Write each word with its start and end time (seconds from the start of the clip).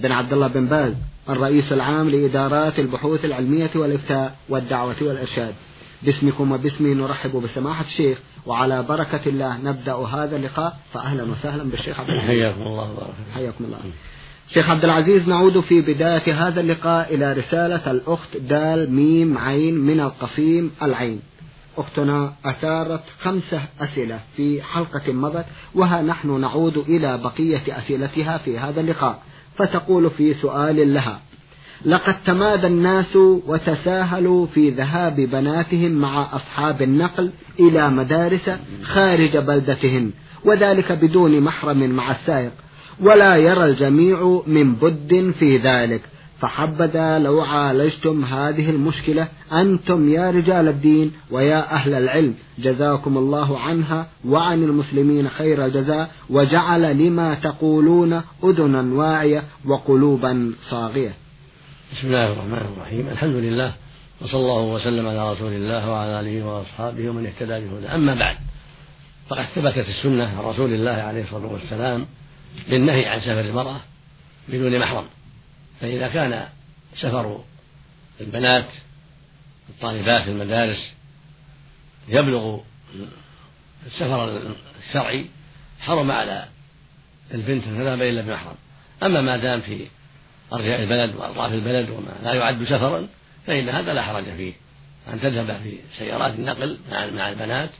بن 0.00 0.12
عبد 0.12 0.32
الله 0.32 0.46
بن 0.46 0.66
باز 0.66 0.94
الرئيس 1.28 1.72
العام 1.72 2.10
لإدارات 2.10 2.78
البحوث 2.78 3.24
العلمية 3.24 3.70
والإفتاء 3.74 4.36
والدعوة 4.48 4.96
والإرشاد. 5.00 5.54
باسمكم 6.02 6.52
وباسمي 6.52 6.94
نرحب 6.94 7.36
بسماحة 7.36 7.84
الشيخ 7.84 8.18
وعلى 8.46 8.82
بركة 8.82 9.20
الله 9.26 9.56
نبدأ 9.56 9.94
هذا 9.94 10.36
اللقاء. 10.36 10.78
فأهلا 10.94 11.22
وسهلا 11.22 11.62
بالشيخ 11.62 12.00
عبد 12.00 12.10
العزيز. 12.10 12.28
حياكم 12.28 12.62
الله 12.62 13.08
حياكم 13.34 13.64
الله. 13.64 13.78
شيخ 14.54 14.70
عبد 14.70 14.84
العزيز 14.84 15.28
نعود 15.28 15.60
في 15.60 15.80
بداية 15.80 16.48
هذا 16.48 16.60
اللقاء 16.60 17.14
إلى 17.14 17.32
رسالة 17.32 17.90
الأخت 17.90 18.36
دال 18.36 18.92
ميم 18.92 19.38
عين 19.38 19.74
من 19.74 20.00
القصيم 20.00 20.70
العين. 20.82 21.20
أختنا 21.76 22.32
أثارت 22.44 23.02
خمسة 23.20 23.60
أسئلة 23.80 24.20
في 24.36 24.62
حلقة 24.62 25.12
مضت 25.12 25.46
وها 25.74 26.02
نحن 26.02 26.40
نعود 26.40 26.76
إلى 26.78 27.18
بقية 27.18 27.78
أسئلتها 27.78 28.38
في 28.38 28.58
هذا 28.58 28.80
اللقاء. 28.80 29.22
فتقول 29.58 30.10
في 30.10 30.34
سؤال 30.34 30.94
لها 30.94 31.20
لقد 31.84 32.14
تمادى 32.24 32.66
الناس 32.66 33.16
وتساهلوا 33.16 34.46
في 34.46 34.70
ذهاب 34.70 35.16
بناتهم 35.16 35.90
مع 35.90 36.36
أصحاب 36.36 36.82
النقل 36.82 37.30
إلى 37.60 37.90
مدارس 37.90 38.50
خارج 38.82 39.36
بلدتهن 39.36 40.10
وذلك 40.44 40.92
بدون 40.92 41.40
محرم 41.40 41.90
مع 41.90 42.10
السائق 42.10 42.52
ولا 43.00 43.36
يرى 43.36 43.64
الجميع 43.64 44.42
من 44.46 44.74
بد 44.74 45.32
في 45.38 45.56
ذلك. 45.58 46.00
فحبذا 46.40 47.18
لو 47.18 47.40
عالجتم 47.40 48.24
هذه 48.24 48.70
المشكلة 48.70 49.28
أنتم 49.52 50.12
يا 50.12 50.30
رجال 50.30 50.68
الدين 50.68 51.12
ويا 51.30 51.72
أهل 51.72 51.94
العلم. 51.94 52.34
جزاكم 52.58 53.18
الله 53.18 53.58
عنها 53.58 54.06
وعن 54.24 54.62
المسلمين 54.62 55.28
خير 55.28 55.64
الجزاء 55.64 56.10
وجعل 56.30 56.98
لما 56.98 57.34
تقولون 57.34 58.22
أذنا 58.44 58.94
واعية 58.94 59.44
وقلوبا 59.66 60.52
صاغية. 60.70 61.14
بسم 61.92 62.06
الله 62.06 62.32
الرحمن 62.32 62.74
الرحيم. 62.76 63.08
الحمد 63.08 63.34
لله 63.34 63.72
وصلى 64.20 64.40
الله 64.40 64.74
وسلم 64.74 65.06
على 65.06 65.32
رسول 65.32 65.52
الله 65.52 65.90
وعلى 65.90 66.20
آله 66.20 66.46
وأصحابه 66.46 67.08
ومن 67.08 67.26
اهتدى 67.26 67.66
بهداه. 67.66 67.94
أما 67.94 68.14
بعد 68.14 68.36
فقد 69.28 69.44
ثبتت 69.54 69.88
السنة 69.88 70.24
عن 70.24 70.44
رسول 70.44 70.74
الله 70.74 70.90
عليه 70.90 71.22
الصلاة 71.22 71.52
والسلام 71.52 72.06
للنهي 72.68 73.06
عن 73.06 73.20
سفر 73.20 73.40
المرأة 73.40 73.76
بدون 74.48 74.78
محرم. 74.78 75.04
فإذا 75.80 76.08
كان 76.08 76.48
سفر 76.96 77.44
البنات 78.20 78.66
الطالبات 79.68 80.22
في 80.22 80.30
المدارس 80.30 80.92
يبلغ 82.08 82.60
السفر 83.86 84.42
الشرعي 84.88 85.26
حرم 85.80 86.10
على 86.10 86.48
البنت 87.34 87.66
أن 87.66 87.78
تذهب 87.78 88.02
إلا 88.02 88.22
بمحرم 88.22 88.54
أما 89.02 89.20
ما 89.20 89.36
دام 89.36 89.60
في 89.60 89.86
أرجاء 90.52 90.82
البلد 90.82 91.14
وأطراف 91.14 91.52
البلد 91.52 91.90
وما 91.90 92.16
لا 92.22 92.34
يعد 92.34 92.64
سفرا 92.64 93.08
فإن 93.46 93.68
هذا 93.68 93.94
لا 93.94 94.02
حرج 94.02 94.24
فيه. 94.24 94.52
أن 95.12 95.20
تذهب 95.20 95.60
في 95.62 95.78
سيارات 95.98 96.34
النقل 96.34 96.78
مع 96.90 97.28
البنات 97.28 97.70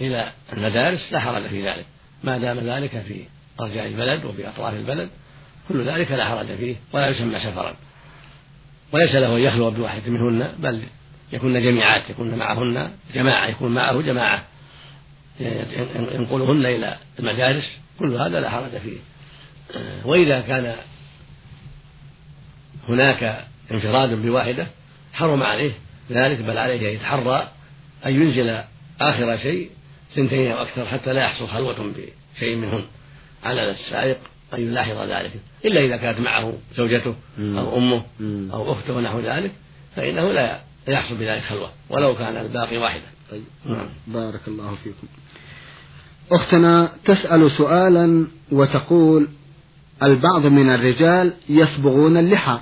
إلى 0.00 0.32
المدارس 0.52 1.12
لا 1.12 1.20
حرج 1.20 1.42
في 1.42 1.68
ذلك. 1.68 1.86
ما 2.24 2.38
دام 2.38 2.58
ذلك 2.58 3.02
في 3.08 3.24
أرجاء 3.60 3.86
البلد 3.86 4.24
وفي 4.24 4.48
أطراف 4.48 4.74
البلد 4.74 5.10
كل 5.72 5.84
ذلك 5.84 6.12
لا 6.12 6.28
حرج 6.28 6.46
فيه 6.46 6.76
ولا 6.92 7.08
يسمى 7.08 7.40
سفرا. 7.40 7.74
وليس 8.92 9.14
له 9.14 9.36
أن 9.36 9.40
يخلو 9.40 9.70
بواحد 9.70 10.08
منهن 10.08 10.52
بل 10.58 10.82
يكون 11.32 11.62
جميعات 11.62 12.10
يكون 12.10 12.34
معهن 12.34 12.90
جماعة 13.14 13.48
يكون 13.48 13.74
معه 13.74 14.02
جماعة. 14.02 14.44
ينقلهن 16.14 16.66
إلى 16.66 16.96
المدارس 17.18 17.78
كل 17.98 18.14
هذا 18.14 18.40
لا 18.40 18.50
حرج 18.50 18.70
فيه. 18.70 18.98
وإذا 20.04 20.40
كان 20.40 20.76
هناك 22.88 23.44
انفراد 23.70 24.22
بواحدة 24.22 24.66
حرم 25.12 25.42
عليه 25.42 25.72
ذلك 26.10 26.38
بل 26.38 26.58
عليه 26.58 26.90
أن 26.90 26.94
يتحرى 26.94 27.48
أن 28.06 28.22
ينزل 28.22 28.62
آخر 29.00 29.38
شيء 29.38 29.70
سنتين 30.14 30.52
أو 30.52 30.62
أكثر 30.62 30.86
حتى 30.86 31.12
لا 31.12 31.24
يحصل 31.24 31.48
خلوة 31.48 31.92
بشيء 32.36 32.56
منهن. 32.56 32.84
على 33.44 33.70
السائق 33.70 34.18
أن 34.54 34.60
يلاحظ 34.60 34.96
ذلك. 34.98 35.32
إلا 35.64 35.80
إذا 35.80 35.96
كانت 35.96 36.20
معه 36.20 36.52
زوجته 36.76 37.14
أو 37.40 37.78
أمه 37.78 38.02
أو 38.52 38.72
أخته 38.72 38.96
ونحو 38.96 39.20
ذلك 39.20 39.52
فإنه 39.96 40.32
لا 40.32 40.60
يحصل 40.88 41.14
بذلك 41.14 41.42
خلوة 41.42 41.70
ولو 41.90 42.14
كان 42.14 42.36
الباقي 42.36 42.76
واحدا. 42.76 43.06
طيب. 43.30 43.44
نعم. 43.66 43.88
بارك 44.06 44.40
الله 44.48 44.74
فيكم. 44.84 45.06
أختنا 46.32 46.92
تسأل 47.04 47.50
سؤالا 47.50 48.26
وتقول 48.52 49.28
البعض 50.02 50.46
من 50.46 50.70
الرجال 50.70 51.32
يصبغون 51.48 52.16
اللحى 52.16 52.58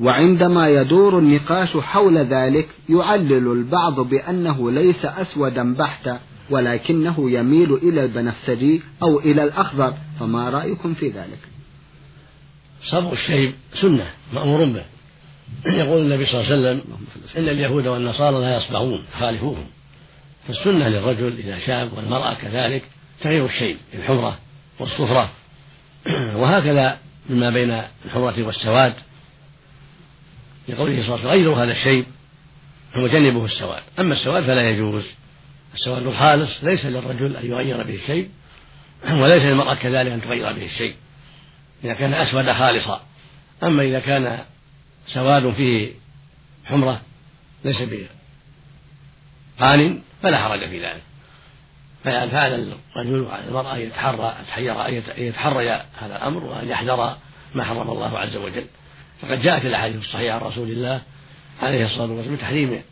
وعندما 0.00 0.68
يدور 0.68 1.18
النقاش 1.18 1.76
حول 1.76 2.18
ذلك 2.18 2.68
يعلل 2.88 3.52
البعض 3.52 4.00
بأنه 4.00 4.70
ليس 4.70 5.04
أسودا 5.04 5.74
بحتا. 5.74 6.20
ولكنه 6.50 7.30
يميل 7.30 7.74
إلى 7.74 8.04
البنفسجي 8.04 8.82
أو 9.02 9.20
إلى 9.20 9.44
الأخضر 9.44 9.94
فما 10.20 10.50
رأيكم 10.50 10.94
في 10.94 11.08
ذلك؟ 11.08 11.38
صبغ 12.84 13.12
الشيب 13.12 13.54
سنة 13.80 14.10
مأمور 14.32 14.64
به. 14.64 14.84
يقول 15.66 16.02
النبي 16.02 16.26
صلى 16.26 16.40
الله 16.40 16.52
عليه 16.52 16.60
وسلم 16.60 16.82
إن 17.36 17.48
اليهود 17.48 17.86
والنصارى 17.86 18.40
لا 18.40 18.56
يصبغون 18.56 19.04
خالفوهم 19.18 19.66
فالسنة 20.48 20.88
للرجل 20.88 21.38
إذا 21.38 21.58
شاب 21.58 21.92
والمرأة 21.92 22.34
كذلك 22.34 22.82
تغيير 23.20 23.46
الشيب 23.46 23.76
بالحمرة 23.94 24.38
والصفرة. 24.80 25.30
وهكذا 26.40 26.98
مما 27.30 27.50
بين 27.50 27.82
الحمرة 28.04 28.42
والسواد. 28.42 28.94
لقوله 30.68 31.02
صلى 31.02 31.02
الله 31.02 31.12
عليه 31.12 31.14
وسلم 31.14 31.30
غيروا 31.30 31.64
هذا 31.64 31.72
الشيب 31.72 32.04
وجنبوه 32.96 33.44
السواد. 33.44 33.82
أما 33.98 34.14
السواد 34.14 34.44
فلا 34.44 34.70
يجوز. 34.70 35.04
السواد 35.74 36.06
الخالص 36.06 36.64
ليس 36.64 36.86
للرجل 36.86 37.36
أن 37.36 37.46
يغير 37.46 37.82
به 37.82 37.94
الشيب 37.94 38.30
وليس 39.10 39.42
للمرأة 39.42 39.74
كذلك 39.74 40.12
أن 40.12 40.22
تغير 40.22 40.52
به 40.52 40.64
الشيب 40.64 40.94
إذا 41.84 41.94
كان 41.94 42.14
أسود 42.14 42.52
خالصا. 42.52 43.02
أما 43.62 43.82
إذا 43.82 44.00
كان 44.00 44.38
سواد 45.06 45.52
فيه 45.52 45.90
حمرة 46.64 47.00
ليس 47.64 47.82
بقان 49.58 50.02
فلا 50.22 50.38
حرج 50.38 50.60
في 50.68 50.86
ذلك. 50.86 51.02
فعلى 52.04 52.56
الرجل 52.96 53.20
وعلى 53.20 53.44
المرأة 53.48 53.74
أن 53.74 53.80
يتحرى 53.80 54.36
أن 54.58 55.02
يتحرى 55.16 55.70
هذا 55.98 56.16
الأمر 56.16 56.44
وأن 56.44 56.68
يحذر 56.68 57.16
ما 57.54 57.64
حرم 57.64 57.90
الله 57.90 58.18
عز 58.18 58.36
وجل. 58.36 58.64
فقد 59.22 59.42
جاءت 59.42 59.64
الأحاديث 59.64 60.00
الصحيحة 60.00 60.34
عن 60.34 60.40
رسول 60.40 60.70
الله 60.70 61.02
عليه 61.62 61.86
الصلاة 61.86 62.10
والسلام 62.10 62.36
بتحريم 62.36 62.82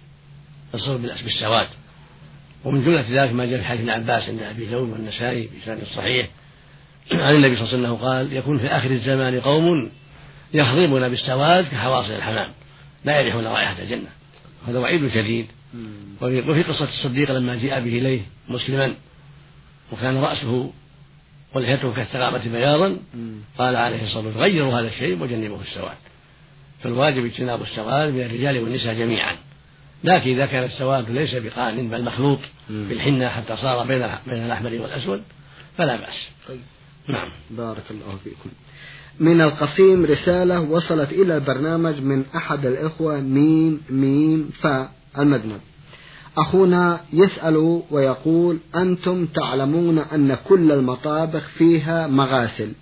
الصوم 0.75 1.03
بالسواد. 1.25 1.69
ومن 2.65 2.85
جملة 2.85 3.05
ذلك 3.11 3.33
ما 3.33 3.47
جاء 3.47 3.59
في 3.59 3.65
حديث 3.65 3.81
ابن 3.81 3.91
عباس 3.91 4.29
عند 4.29 4.43
أبي 4.43 4.67
ثور 4.67 4.83
والنسائي 4.83 5.49
بسند 5.63 5.81
الصحيح 5.81 6.29
عن 7.13 7.35
النبي 7.35 7.57
صلى 7.57 7.65
الله 7.65 7.77
عليه 7.77 7.89
وسلم 7.89 7.95
قال 7.95 8.33
يكون 8.33 8.59
في 8.59 8.67
آخر 8.67 8.91
الزمان 8.91 9.41
قوم 9.41 9.91
يخضبون 10.55 11.09
بالسواد 11.09 11.65
كحواصل 11.65 12.13
الحمام 12.13 12.51
لا 13.05 13.21
يريحون 13.21 13.47
رائحة 13.47 13.83
الجنة. 13.83 14.09
هذا 14.69 14.79
وعيد 14.79 15.09
شديد. 15.09 15.47
وفي 16.23 16.63
قصة 16.63 16.85
الصديق 16.85 17.31
لما 17.31 17.57
جاء 17.63 17.81
به 17.81 17.99
إليه 17.99 18.21
مسلما 18.49 18.95
وكان 19.93 20.17
رأسه 20.17 20.71
ولحيته 21.55 21.93
كالثغامة 21.93 22.43
بياضا 22.53 22.97
قال 23.59 23.77
عليه 23.77 24.05
الصلاة 24.05 24.25
والسلام 24.25 24.45
غيروا 24.45 24.81
هذا 24.81 24.89
الشيء 24.89 25.23
وجنبوه 25.23 25.61
السواد. 25.61 25.97
فالواجب 26.83 27.25
اجتناب 27.25 27.63
السواد 27.63 28.15
من 28.15 28.21
الرجال 28.21 28.59
والنساء 28.59 28.95
جميعا. 28.95 29.37
لكن 30.05 30.31
إذا 30.31 30.47
كان 30.47 30.65
السواد 30.65 31.11
ليس 31.11 31.35
بقان 31.35 31.89
بل 31.89 32.05
مخلوط 32.05 32.39
بالحنة 32.71 33.29
حتى 33.29 33.57
صار 33.57 33.87
بين 33.87 34.09
بين 34.27 34.45
الأحمر 34.45 34.71
والأسود 34.73 35.23
فلا 35.79 35.97
بأس. 35.97 36.29
طيب. 36.49 36.61
نعم. 37.09 37.29
بارك 37.51 37.85
الله 37.91 38.19
فيكم. 38.25 38.51
من 39.21 39.41
القصيم 39.41 40.05
رسالة 40.05 40.61
وصلت 40.61 41.13
إلى 41.13 41.37
البرنامج 41.37 42.01
من 42.01 42.25
أحد 42.37 42.67
الإخوة 42.67 43.21
ميم 43.21 43.81
ميم 43.91 44.51
فاء 44.61 44.93
المذنب 45.19 45.61
أخونا 46.39 47.01
يسأل 47.13 47.83
ويقول 47.91 48.59
أنتم 48.77 49.27
تعلمون 49.27 49.99
أن 49.99 50.35
كل 50.49 50.73
المطابخ 50.73 51.49
فيها 51.59 52.07
مغاسل 52.07 52.73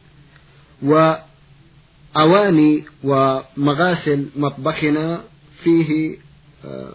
أواني 2.16 2.84
ومغاسل 3.04 4.28
مطبخنا 4.36 5.20
فيه 5.64 6.16
آه، 6.64 6.92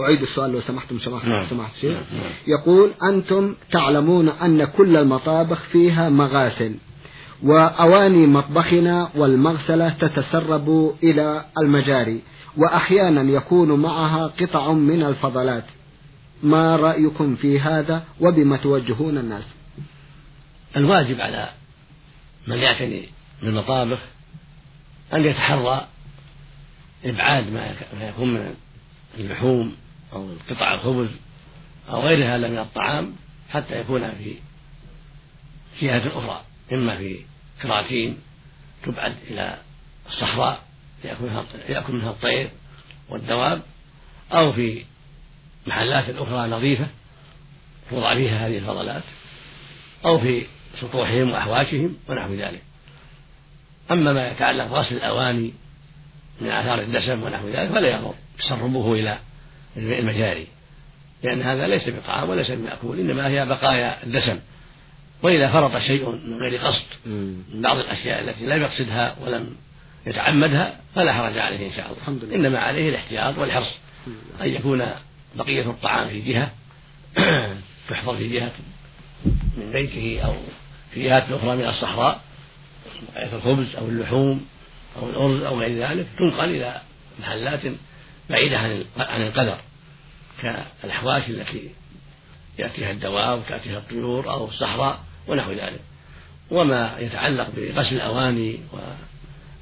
أعيد 0.00 0.22
السؤال 0.22 0.52
لو 0.52 0.60
سمحتم 0.60 0.98
سماحة 0.98 1.28
نعم. 1.28 1.46
سماحة 1.50 1.70
الشيخ 1.74 1.92
نعم. 1.92 2.22
نعم. 2.22 2.32
يقول 2.46 2.92
أنتم 3.02 3.54
تعلمون 3.72 4.28
أن 4.28 4.64
كل 4.64 4.96
المطابخ 4.96 5.58
فيها 5.60 6.08
مغاسل 6.08 6.74
وأواني 7.42 8.26
مطبخنا 8.26 9.10
والمغسلة 9.14 9.88
تتسرب 9.88 10.94
إلى 11.02 11.44
المجاري 11.58 12.22
وأحيانا 12.56 13.22
يكون 13.22 13.82
معها 13.82 14.26
قطع 14.26 14.72
من 14.72 15.02
الفضلات 15.02 15.64
ما 16.42 16.76
رأيكم 16.76 17.36
في 17.36 17.60
هذا 17.60 18.04
وبما 18.20 18.56
توجهون 18.56 19.18
الناس 19.18 19.44
الواجب 20.76 21.20
على 21.20 21.48
من 22.46 22.56
يعتني 22.56 23.08
بالمطابخ 23.42 23.98
أن 25.14 25.24
يتحرى 25.24 25.86
إبعاد 27.04 27.52
ما 27.52 27.74
يكون 28.00 28.34
من 28.34 28.54
اللحوم 29.18 29.76
أو 30.12 30.28
قطع 30.50 30.74
الخبز 30.74 31.08
أو 31.90 32.00
غير 32.00 32.34
هذا 32.34 32.48
من 32.48 32.58
الطعام 32.58 33.16
حتى 33.50 33.80
يكون 33.80 34.12
في 34.12 34.36
جهة 35.80 36.18
أخرى 36.18 36.44
إما 36.72 36.96
في 36.96 37.20
كراتين 37.62 38.18
تبعد 38.82 39.14
إلى 39.30 39.58
الصحراء 40.06 40.62
يأكل 41.68 41.92
منها 41.92 42.10
الطير 42.10 42.50
والدواب 43.08 43.62
أو 44.32 44.52
في 44.52 44.84
محلات 45.66 46.10
أخرى 46.10 46.48
نظيفة 46.48 46.86
توضع 47.90 48.14
فيها 48.14 48.46
هذه 48.46 48.58
الفضلات 48.58 49.02
أو 50.04 50.18
في 50.18 50.46
سطوحهم 50.80 51.30
وأحواشهم 51.30 51.96
ونحو 52.08 52.34
ذلك. 52.34 52.62
أما 53.90 54.12
ما 54.12 54.28
يتعلق 54.28 54.64
بغسل 54.64 54.96
الأواني 54.96 55.52
من 56.42 56.50
آثار 56.50 56.80
الدسم 56.80 57.22
ونحو 57.22 57.48
ذلك 57.48 57.70
فلا 57.70 57.88
يضر. 57.88 58.14
تسربه 58.38 58.92
إلى 58.92 59.18
المجاري. 59.76 60.46
لأن 61.22 61.42
هذا 61.42 61.66
ليس 61.66 61.88
بطعام 61.88 62.28
وليس 62.28 62.50
بمأكول 62.50 63.00
إنما 63.00 63.28
هي 63.28 63.46
بقايا 63.46 64.02
الدسم. 64.02 64.38
وإذا 65.22 65.52
فرط 65.52 65.78
شيء 65.78 66.10
من 66.10 66.36
غير 66.36 66.60
قصد 66.60 66.86
من 67.06 67.62
بعض 67.62 67.76
الأشياء 67.76 68.20
التي 68.20 68.46
لم 68.46 68.62
يقصدها 68.62 69.16
ولم 69.20 69.56
يتعمدها 70.06 70.76
فلا 70.94 71.12
حرج 71.12 71.38
عليه 71.38 71.66
إن 71.66 71.72
شاء 71.76 71.86
الله. 71.86 71.98
الحمد 71.98 72.24
لله. 72.24 72.36
إنما 72.36 72.58
عليه 72.58 72.88
الاحتياط 72.88 73.38
والحرص. 73.38 73.70
أن 74.40 74.48
يكون 74.48 74.86
بقية 75.34 75.70
الطعام 75.70 76.08
في 76.08 76.20
جهة 76.20 76.50
تحفظ 77.90 78.16
في 78.16 78.28
جهة 78.28 78.52
من 79.56 79.70
بيته 79.72 80.20
أو 80.24 80.34
في 80.94 81.04
جهات 81.04 81.30
أخرى 81.30 81.56
من 81.56 81.64
الصحراء 81.64 82.20
بقية 83.14 83.36
الخبز 83.36 83.76
أو 83.76 83.88
اللحوم. 83.88 84.46
أو 84.96 85.08
الأرز 85.10 85.42
أو 85.42 85.60
غير 85.60 85.84
ذلك 85.84 86.06
تنقل 86.18 86.50
إلى 86.50 86.80
محلات 87.20 87.60
بعيدة 88.30 88.58
عن 88.98 89.22
القدر 89.22 89.56
كالأحواش 90.42 91.28
التي 91.28 91.70
يأتيها 92.58 92.90
الدواب 92.90 93.38
وتأتيها 93.38 93.78
الطيور 93.78 94.30
أو 94.30 94.48
الصحراء 94.48 95.00
ونحو 95.28 95.52
ذلك. 95.52 95.80
وما 96.50 96.96
يتعلق 96.98 97.48
بغسل 97.56 97.96
الأواني 97.96 98.60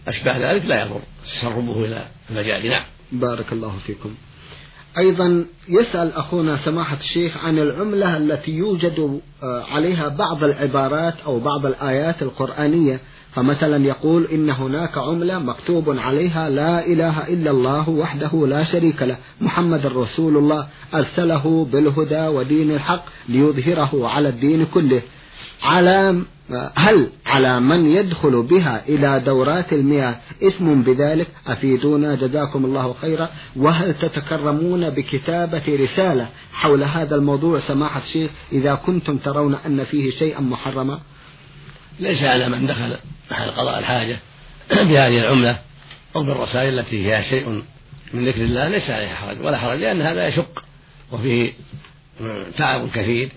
وأشباه 0.07 0.53
ذلك 0.53 0.65
لا 0.65 0.83
يضر 0.83 1.01
تسربه 1.27 1.85
إلى 1.85 2.09
المجال. 2.31 2.69
نعم. 2.69 2.85
بارك 3.13 3.53
الله 3.53 3.79
فيكم. 3.87 4.15
أيضا 4.99 5.47
يسأل 5.69 6.13
أخونا 6.13 6.57
سماحة 6.65 6.97
الشيخ 6.97 7.37
عن 7.45 7.59
العملة 7.59 8.17
التي 8.17 8.51
يوجد 8.51 9.21
آه، 9.43 9.65
عليها 9.65 10.09
بعض 10.09 10.45
العبارات 10.45 11.15
أو 11.27 11.41
بعض 11.41 11.67
الآيات 11.67 12.23
القرآنية 12.23 13.01
فمثلا 13.35 13.87
يقول 13.87 14.25
إن 14.25 14.51
هناك 14.51 14.99
عملة 14.99 15.39
مكتوب 15.39 15.99
عليها 15.99 16.51
لا 16.51 16.87
إله 16.87 17.29
إلا 17.29 17.51
الله 17.51 17.91
وحده 17.91 18.47
لا 18.47 18.65
شريك 18.65 19.03
له 19.03 19.17
محمد 19.41 19.87
رسول 19.87 20.37
الله 20.37 20.67
أرسله 20.95 21.67
بالهدى 21.73 22.27
ودين 22.27 22.71
الحق 22.71 23.05
ليظهره 23.29 24.09
على 24.09 24.29
الدين 24.29 24.67
كله. 24.75 25.03
على 25.63 26.23
هل 26.75 27.09
على 27.27 27.61
من 27.61 27.87
يدخل 27.87 28.43
بها 28.43 28.83
إلى 28.89 29.23
دورات 29.27 29.73
المياه 29.73 30.17
اسم 30.43 30.83
بذلك؟ 30.83 31.27
أفيدونا 31.47 32.15
جزاكم 32.15 32.65
الله 32.65 32.95
خيرا. 33.01 33.29
وهل 33.57 33.95
تتكرمون 33.95 34.91
بكتابة 34.91 35.63
رسالة 35.69 36.29
حول 36.53 36.83
هذا 36.83 37.17
الموضوع؟ 37.17 37.61
سماحة 37.61 38.01
الشيخ 38.07 38.31
إذا 38.53 38.75
كنتم 38.75 39.17
ترون 39.17 39.55
أن 39.67 39.85
فيه 39.85 40.11
شيئا 40.11 40.41
محرما. 40.41 40.99
ليس 42.01 42.23
على 42.23 42.49
من 42.49 42.67
دخل 42.67 42.97
محل 43.31 43.51
قضاء 43.51 43.79
الحاجة 43.79 44.19
بهذه 44.71 45.19
العملة 45.19 45.59
أو 46.17 46.23
بالرسائل 46.23 46.79
التي 46.79 46.91
فيها 46.91 47.23
شيء 47.23 47.63
من 48.13 48.29
ذكر 48.29 48.41
الله 48.41 48.69
ليس 48.69 48.91
عليها 48.91 49.15
حرج 49.15 49.41
ولا 49.41 49.59
حرج 49.59 49.79
لأن 49.79 50.03
هذا 50.03 50.29
يشق 50.29 50.65
وفيه 51.13 51.53
تعب 52.57 52.91
كثير 52.91 53.29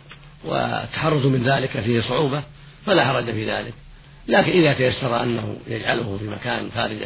والتحرز 0.43 1.25
من 1.25 1.43
ذلك 1.43 1.69
فيه 1.69 2.01
صعوبة 2.01 2.43
فلا 2.85 3.05
حرج 3.05 3.25
في 3.25 3.51
ذلك. 3.51 3.73
لكن 4.27 4.51
إذا 4.51 4.73
تيسر 4.73 5.23
أنه 5.23 5.57
يجعله 5.67 6.17
في 6.17 6.25
مكان 6.25 6.69
خارج 6.75 6.97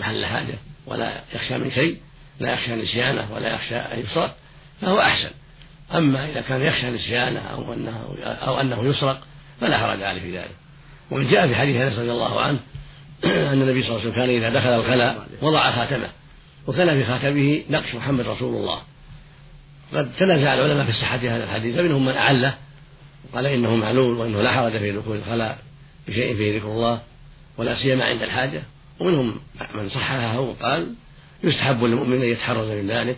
محل 0.00 0.16
الحاجة 0.16 0.54
ولا 0.86 1.20
يخشى 1.34 1.58
من 1.58 1.70
شيء 1.70 1.96
لا 2.40 2.52
يخشى 2.52 2.74
نسيانه 2.74 3.28
ولا 3.34 3.54
يخشى 3.54 3.76
أن 3.76 4.00
يسرق 4.00 4.36
فهو 4.80 5.00
أحسن. 5.00 5.30
أما 5.94 6.30
إذا 6.30 6.40
كان 6.40 6.62
يخشى 6.62 6.90
نسيانه 6.90 7.40
أو 7.40 7.72
أنه 7.72 8.16
أو 8.24 8.60
أنه 8.60 8.84
يسرق 8.84 9.27
فلا 9.60 9.78
حرج 9.78 10.02
عليه 10.02 10.20
في 10.20 10.38
ذلك. 10.38 10.56
ومن 11.10 11.30
جاء 11.30 11.48
في 11.48 11.54
حديث 11.54 11.76
أنس 11.80 11.98
رضي 11.98 12.10
الله 12.10 12.40
عنه 12.40 12.58
أن 13.24 13.62
النبي 13.62 13.82
صلى 13.82 13.90
الله 13.90 14.00
عليه 14.00 14.10
وسلم 14.10 14.12
كان 14.12 14.30
إذا 14.30 14.48
دخل 14.48 14.68
الخلاء 14.68 15.26
وضع 15.42 15.70
خاتمه 15.70 16.08
وكان 16.66 16.88
في 16.88 17.04
خاتمه 17.04 17.62
نقش 17.70 17.94
محمد 17.94 18.26
رسول 18.26 18.54
الله. 18.54 18.80
قد 19.94 20.10
تنازع 20.18 20.54
العلماء 20.54 20.86
في 20.86 20.92
صحة 20.92 21.16
هذا 21.16 21.44
الحديث 21.44 21.76
فمنهم 21.76 22.04
من 22.04 22.12
أعله 22.12 22.54
وقال 23.32 23.46
إنه 23.46 23.76
معلول 23.76 24.16
وإنه 24.16 24.42
لا 24.42 24.52
حرج 24.52 24.72
في 24.78 24.92
دخول 24.92 25.16
الخلاء 25.16 25.58
بشيء 26.08 26.36
فيه 26.36 26.58
ذكر 26.58 26.68
الله 26.68 27.00
ولا 27.58 27.76
سيما 27.76 28.04
عند 28.04 28.22
الحاجة. 28.22 28.62
ومنهم 29.00 29.40
من 29.74 29.90
صححه 29.90 30.40
وقال 30.40 30.94
يستحب 31.44 31.84
للمؤمن 31.84 32.22
أن 32.22 32.28
يتحرز 32.28 32.68
من 32.68 32.86
ذلك 32.90 33.16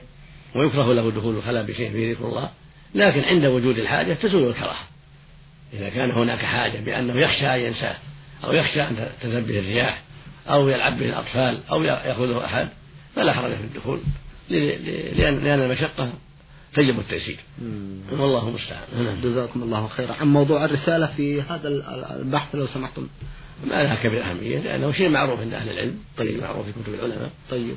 ويكره 0.54 0.92
له 0.92 1.10
دخول 1.10 1.36
الخلاء 1.36 1.62
بشيء 1.62 1.92
فيه 1.92 2.12
ذكر 2.12 2.24
الله. 2.24 2.50
لكن 2.94 3.24
عند 3.24 3.46
وجود 3.46 3.78
الحاجة 3.78 4.12
تزول 4.12 4.48
الكراهة. 4.48 4.89
إذا 5.72 5.88
كان 5.88 6.10
هناك 6.10 6.38
حاجة 6.38 6.78
بأنه 6.78 7.20
يخشى 7.20 7.46
أن 7.46 7.60
ينساه 7.60 7.96
أو 8.44 8.52
يخشى 8.52 8.82
أن 8.82 9.08
تذهب 9.22 9.46
به 9.46 9.58
الرياح 9.58 10.02
أو 10.48 10.68
يلعب 10.68 10.98
به 10.98 11.06
الأطفال 11.06 11.60
أو 11.70 11.82
يأخذه 11.82 12.44
أحد 12.44 12.68
فلا 13.16 13.32
حرج 13.32 13.52
في 13.52 13.64
الدخول 13.64 14.00
لأن 14.50 15.44
لأن 15.44 15.62
المشقة 15.62 16.12
تجب 16.74 16.98
التيسير. 16.98 17.36
والله 18.12 18.48
المستعان. 18.48 18.82
نعم. 19.04 19.20
جزاكم 19.22 19.62
الله 19.62 19.88
خيرا. 19.88 20.14
عن 20.20 20.26
موضوع 20.26 20.64
الرسالة 20.64 21.06
في 21.16 21.42
هذا 21.42 21.68
البحث 22.20 22.54
لو 22.54 22.66
سمحتم. 22.66 23.08
ما 23.66 23.82
لها 23.82 23.94
كبير 24.02 24.24
أهمية 24.30 24.58
لأنه 24.58 24.92
شيء 24.92 25.08
معروف 25.08 25.40
عند 25.40 25.54
أهل 25.54 25.68
العلم 25.70 25.98
طيب 26.16 26.40
معروف 26.40 26.66
في 26.66 26.72
كتب 26.72 26.94
العلماء. 26.94 27.30
طيب. 27.50 27.76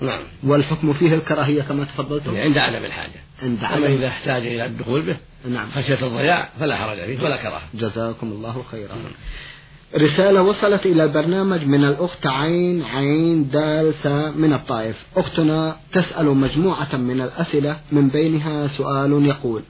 نعم. 0.00 0.20
والحكم 0.42 0.92
فيه 0.92 1.14
الكراهية 1.14 1.62
كما 1.62 1.84
تفضلتم؟ 1.84 2.34
يعني 2.34 2.44
عند 2.48 2.58
عدم 2.58 2.84
الحاجة. 2.84 3.20
عند 3.42 3.64
أما 3.64 3.86
إذا 3.86 4.08
احتاج 4.08 4.46
إلى 4.46 4.64
الدخول 4.64 5.02
به 5.02 5.16
نعم. 5.44 5.70
خشية 5.70 6.06
الضياع 6.06 6.48
فلا 6.60 6.76
حرج 6.76 6.98
فيه 6.98 7.24
ولا 7.24 7.36
كراهة. 7.36 7.62
جزاكم 7.74 8.26
الله 8.26 8.64
خيرا. 8.70 8.94
رسالة 9.96 10.42
وصلت 10.42 10.86
إلى 10.86 11.04
البرنامج 11.04 11.64
من 11.64 11.84
الأخت 11.84 12.26
عين 12.26 12.84
عين 12.84 13.50
دال 13.50 13.94
ثاء 14.02 14.30
من 14.32 14.52
الطائف. 14.52 14.96
أختنا 15.16 15.76
تسأل 15.92 16.26
مجموعة 16.26 16.96
من 16.96 17.20
الأسئلة 17.20 17.76
من 17.92 18.08
بينها 18.08 18.68
سؤال 18.68 19.26
يقول 19.26 19.62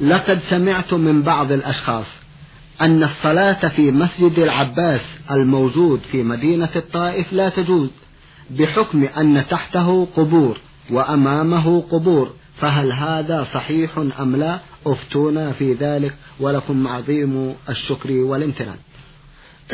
لقد 0.00 0.40
سمعت 0.50 0.94
من 0.94 1.22
بعض 1.22 1.52
الأشخاص 1.52 2.06
أن 2.80 3.02
الصلاة 3.02 3.68
في 3.68 3.90
مسجد 3.90 4.38
العباس 4.38 5.00
الموجود 5.30 6.00
في 6.12 6.22
مدينة 6.22 6.68
الطائف 6.76 7.32
لا 7.32 7.48
تجوز 7.48 7.90
بحكم 8.50 9.04
أن 9.16 9.44
تحته 9.50 10.08
قبور 10.16 10.60
وأمامه 10.90 11.80
قبور. 11.90 12.34
فهل 12.62 12.92
هذا 12.92 13.46
صحيح 13.54 13.98
أم 14.20 14.36
لا؟ 14.36 14.58
أفتونا 14.86 15.52
في 15.52 15.72
ذلك 15.72 16.14
ولكم 16.40 16.88
عظيم 16.88 17.54
الشكر 17.68 18.12
والامتنان. 18.12 18.76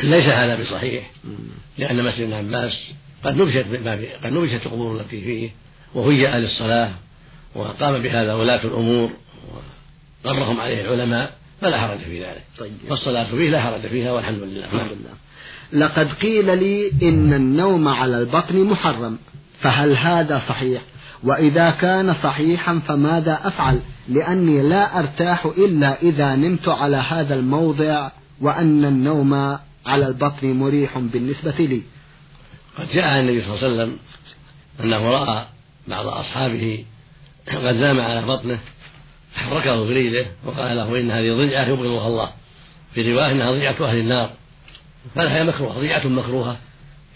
ليس 0.03 0.25
هذا 0.25 0.63
بصحيح 0.63 1.11
لأن 1.79 2.05
مسجد 2.05 2.21
ابن 2.21 2.33
عباس 2.33 2.73
قد 3.25 3.37
نبشت 3.37 3.67
قد 4.25 4.33
نبشت 4.33 4.67
القبور 4.67 5.01
التي 5.01 5.21
فيه 5.21 5.51
وهيأ 5.95 6.39
للصلاة 6.39 6.91
وقام 7.55 8.03
بهذا 8.03 8.35
ولاة 8.35 8.65
الأمور 8.65 9.11
وغرهم 10.25 10.61
عليه 10.61 10.81
العلماء 10.81 11.33
فلا 11.61 11.81
حرج 11.81 11.99
في 11.99 12.25
ذلك. 12.25 12.43
طيب. 12.59 12.73
والصلاة 12.91 13.25
فيه 13.25 13.51
لا 13.51 13.61
حرج 13.61 13.87
فيها 13.87 14.13
والحمد 14.13 14.43
لله. 14.43 14.65
الحمد 14.65 14.93
لله. 14.93 15.15
لقد 15.87 16.13
قيل 16.13 16.59
لي 16.59 16.93
إن 17.03 17.33
النوم 17.33 17.89
على 17.89 18.19
البطن 18.19 18.65
محرم 18.65 19.19
فهل 19.61 19.97
هذا 19.97 20.43
صحيح؟ 20.49 20.83
وإذا 21.23 21.71
كان 21.71 22.15
صحيحا 22.23 22.81
فماذا 22.89 23.41
أفعل؟ 23.45 23.81
لأني 24.09 24.63
لا 24.63 24.99
أرتاح 24.99 25.47
إلا 25.47 26.03
إذا 26.03 26.35
نمت 26.35 26.69
على 26.69 26.97
هذا 26.97 27.35
الموضع 27.35 28.11
وأن 28.41 28.85
النوم 28.85 29.35
على 29.87 30.07
البطن 30.07 30.53
مريح 30.53 30.99
بالنسبة 30.99 31.55
لي. 31.59 31.83
قد 32.79 32.89
جاء 32.95 33.21
النبي 33.21 33.43
صلى 33.43 33.55
الله 33.55 33.65
عليه 33.65 33.75
وسلم 33.75 33.97
أنه 34.81 35.11
رأى 35.11 35.45
بعض 35.89 36.07
أصحابه 36.07 36.85
قد 37.49 37.75
نام 37.75 38.01
على 38.01 38.27
بطنه 38.27 38.59
حركه 39.35 39.85
بريده 39.85 40.27
وقال 40.45 40.77
له 40.77 41.01
إن 41.01 41.11
هذه 41.11 41.33
ضيعة 41.37 41.65
يبغضها 41.65 42.07
الله. 42.09 42.31
في 42.95 43.13
رواية 43.13 43.33
إنها 43.33 43.51
ضيعة 43.51 43.77
أهل 43.81 43.99
النار. 43.99 44.31
فهي 45.15 45.45
مكروهة 45.45 45.81
ضيعة 45.81 46.07
مكروهة 46.07 46.57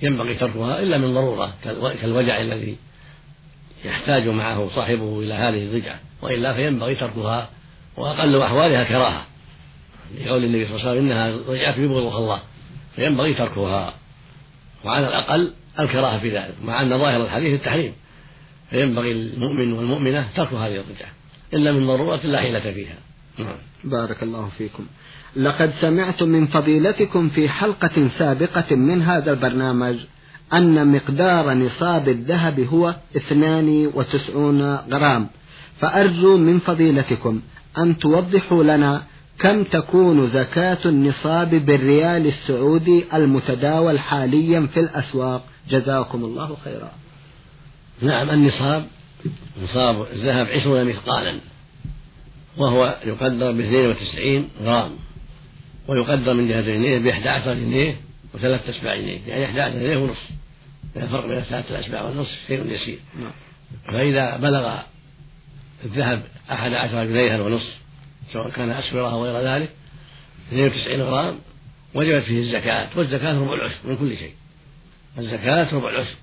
ينبغي 0.02 0.34
تركها 0.34 0.80
إلا 0.80 0.98
من 0.98 1.14
ضرورة 1.14 1.54
كالوجع 2.02 2.40
الذي 2.40 2.76
يحتاج 3.84 4.28
معه 4.28 4.68
صاحبه 4.74 5.20
إلى 5.20 5.34
هذه 5.34 5.62
الضجعة 5.64 6.00
وإلا 6.22 6.54
فينبغي 6.54 6.94
تركها 6.94 7.48
وأقل 7.96 8.42
أحوالها 8.42 8.84
كراهة. 8.84 9.26
لقول 10.20 10.44
النبي 10.44 10.66
صلى 10.66 10.76
الله 10.76 10.88
عليه 10.88 11.00
وسلم 11.00 11.10
إنها 11.10 11.36
ضجعة 11.36 11.78
يبغضها 11.78 12.18
الله 12.18 12.40
فينبغي 12.96 13.34
تركها 13.34 13.94
وعلى 14.84 15.08
الأقل 15.08 15.52
الكراهة 15.80 16.18
في 16.18 16.30
ذلك 16.30 16.54
مع 16.64 16.82
أن 16.82 16.98
ظاهر 16.98 17.24
الحديث 17.24 17.60
التحريم. 17.60 17.92
فينبغي 18.70 19.12
المؤمن 19.12 19.72
والمؤمنة 19.72 20.28
ترك 20.36 20.52
هذه 20.52 20.76
الضجعة 20.76 21.10
إلا 21.54 21.72
من 21.72 21.86
ضرورة 21.86 22.20
لا 22.24 22.40
حيلة 22.40 22.60
فيها. 22.60 22.94
نعم. 23.38 23.56
بارك 23.84 24.22
الله 24.22 24.48
فيكم. 24.58 24.86
لقد 25.36 25.72
سمعت 25.80 26.22
من 26.22 26.46
فضيلتكم 26.46 27.28
في 27.28 27.48
حلقة 27.48 28.08
سابقة 28.18 28.76
من 28.76 29.02
هذا 29.02 29.30
البرنامج 29.30 29.96
أن 30.54 30.92
مقدار 30.92 31.54
نصاب 31.54 32.08
الذهب 32.08 32.60
هو 32.60 32.94
92 33.16 34.74
غرام. 34.74 35.26
فأرجو 35.80 36.36
من 36.36 36.58
فضيلتكم 36.58 37.40
أن 37.78 37.98
توضحوا 37.98 38.64
لنا 38.64 39.02
كم 39.38 39.64
تكون 39.64 40.26
زكاة 40.26 40.78
النصاب 40.86 41.50
بالريال 41.50 42.26
السعودي 42.26 43.04
المتداول 43.14 43.98
حاليا 43.98 44.68
في 44.74 44.80
الأسواق. 44.80 45.44
جزاكم 45.70 46.24
الله 46.24 46.56
خيرا. 46.64 46.92
نعم 48.02 48.30
النصاب 48.30 48.86
نصاب 49.64 50.06
الذهب 50.12 50.46
عشرون 50.46 50.84
مثقالا 50.84 51.34
وهو 52.56 52.96
يقدر 53.06 53.52
ب 53.52 53.60
92 53.60 54.48
غرام 54.64 54.90
ويقدر 55.88 56.34
من 56.34 56.48
جهة 56.48 56.60
الجنيه 56.60 56.98
ب 56.98 57.06
11 57.06 57.54
جنيه 57.54 57.96
وثلاث 58.34 58.68
أسباع 58.68 58.96
جنيه 58.96 59.18
يعني 59.28 59.44
11 59.44 59.78
جنيه 59.78 59.96
ونصف. 59.96 60.30
الفرق 60.96 61.26
بين 61.26 61.40
ثلاثة 61.40 61.78
الأسباع 61.78 62.02
والنصف 62.02 62.38
شيء 62.46 62.66
يسير 62.66 62.98
نعم. 63.20 63.32
فإذا 63.92 64.36
بلغ 64.36 64.78
الذهب 65.84 66.22
أحد 66.50 66.72
عشر 66.72 67.04
جنيها 67.04 67.42
ونصف 67.42 67.76
سواء 68.32 68.50
كان 68.50 68.70
أسورة 68.70 69.12
أو 69.12 69.24
غير 69.24 69.54
ذلك 69.54 69.70
92 70.48 71.02
غرام 71.02 71.38
وجبت 71.94 72.22
فيه 72.22 72.38
الزكاة. 72.38 72.88
والزكاة 72.96 73.38
ربع 73.38 73.54
العشر 73.54 73.78
من 73.84 73.96
كل 73.96 74.16
شيء. 74.16 74.34
الزكاة 75.18 75.74
ربع 75.74 75.90
العشر. 75.90 76.16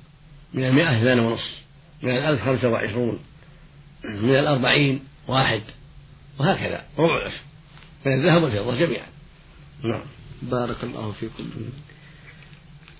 من 0.54 0.64
المئة 0.64 0.98
اثنان 0.98 1.20
ونصف. 1.20 1.62
من 2.02 2.10
الألف 2.10 2.44
خمسة 2.44 2.70
وعشرون. 2.70 3.20
من 4.04 4.36
الأربعين 4.36 5.04
واحد. 5.28 5.62
وهكذا. 6.40 6.84
ربع 6.98 7.22
العشر. 7.22 7.42
من 8.06 8.14
الذهب 8.14 8.44
والفضة 8.44 8.76
جميعا. 8.76 9.08
نعم. 9.84 10.02
بارك 10.42 10.84
الله 10.84 11.12
فيكم. 11.12 11.50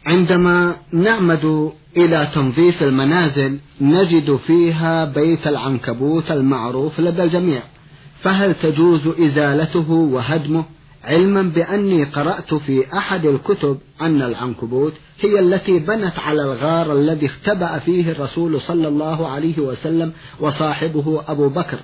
عندما 0.06 0.76
نعمد 0.92 1.72
إلى 1.98 2.28
تنظيف 2.36 2.84
المنازل 2.84 3.60
نجد 3.82 4.36
فيها 4.36 5.06
بيت 5.06 5.48
العنكبوت 5.48 6.32
المعروف 6.32 7.00
لدى 7.00 7.24
الجميع. 7.24 7.62
فهل 8.22 8.54
تجوز 8.54 9.08
إزالته 9.08 9.92
وهدمه؟ 9.92 10.66
علما 11.04 11.42
بأني 11.42 12.04
قرأت 12.04 12.54
في 12.54 12.98
أحد 12.98 13.26
الكتب 13.26 13.78
أن 14.02 14.22
العنكبوت 14.22 14.94
هي 15.22 15.40
التي 15.40 15.80
بنت 15.80 16.20
على 16.20 16.42
الغار 16.44 16.94
الذي 16.94 17.26
اختبأ 17.26 17.80
فيه 17.80 18.12
الرسول 18.12 18.62
صلى 18.62 18.88
الله 18.88 19.28
عليه 19.28 19.60
وسلم 19.60 20.12
وصاحبه 20.40 21.24
أبو 21.28 21.50
بكر. 21.50 21.80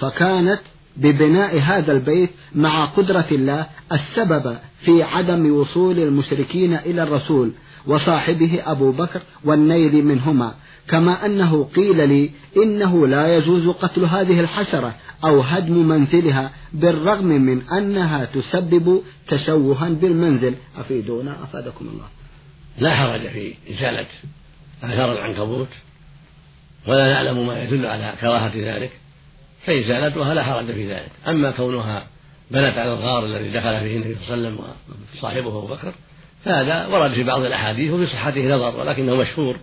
فكانت 0.00 0.60
ببناء 0.96 1.58
هذا 1.58 1.92
البيت 1.92 2.30
مع 2.54 2.84
قدرة 2.84 3.26
الله 3.32 3.66
السبب 3.92 4.56
في 4.84 5.02
عدم 5.02 5.54
وصول 5.54 5.98
المشركين 5.98 6.74
إلى 6.74 7.02
الرسول 7.02 7.52
وصاحبه 7.86 8.62
أبو 8.64 8.92
بكر 8.92 9.20
والنيل 9.44 10.04
منهما. 10.04 10.54
كما 10.88 11.26
أنه 11.26 11.64
قيل 11.64 12.08
لي 12.08 12.30
إنه 12.56 13.06
لا 13.06 13.36
يجوز 13.36 13.68
قتل 13.68 14.04
هذه 14.04 14.40
الحشرة 14.40 14.94
أو 15.24 15.40
هدم 15.40 15.88
منزلها 15.88 16.50
بالرغم 16.72 17.26
من 17.26 17.62
أنها 17.68 18.24
تسبب 18.24 19.02
تشوها 19.28 19.88
بالمنزل. 19.88 20.54
أفيدونا؟ 20.78 21.36
أفادكم 21.42 21.88
الله. 21.88 22.06
لا 22.78 22.94
حرج 22.94 23.20
في 23.20 23.54
إزالة 23.70 24.06
آثار 24.82 25.12
العنكبوت 25.12 25.68
ولا 26.88 27.12
نعلم 27.12 27.46
ما 27.46 27.62
يدل 27.62 27.86
على 27.86 28.14
كراهة 28.20 28.52
ذلك. 28.56 28.90
فإزالتها 29.66 30.34
لا 30.34 30.42
حرج 30.42 30.66
في 30.66 30.92
ذلك. 30.92 31.10
أما 31.28 31.50
كونها 31.50 32.06
بنت 32.50 32.78
على 32.78 32.92
الغار 32.92 33.24
الذي 33.24 33.50
دخل 33.50 33.80
فيه 33.80 33.96
النبي 33.96 34.16
صلى 34.26 34.34
الله 34.34 34.48
عليه 34.48 34.56
وسلم 34.56 34.64
وصاحبه 35.16 35.48
أبو 35.48 35.66
بكر 35.66 35.92
فهذا 36.44 36.86
ورد 36.86 37.12
في 37.12 37.22
بعض 37.22 37.42
الأحاديث 37.42 37.92
وفي 37.92 38.06
صحته 38.06 38.56
نظر 38.56 38.80
ولكنه 38.80 39.16
مشهور 39.16 39.56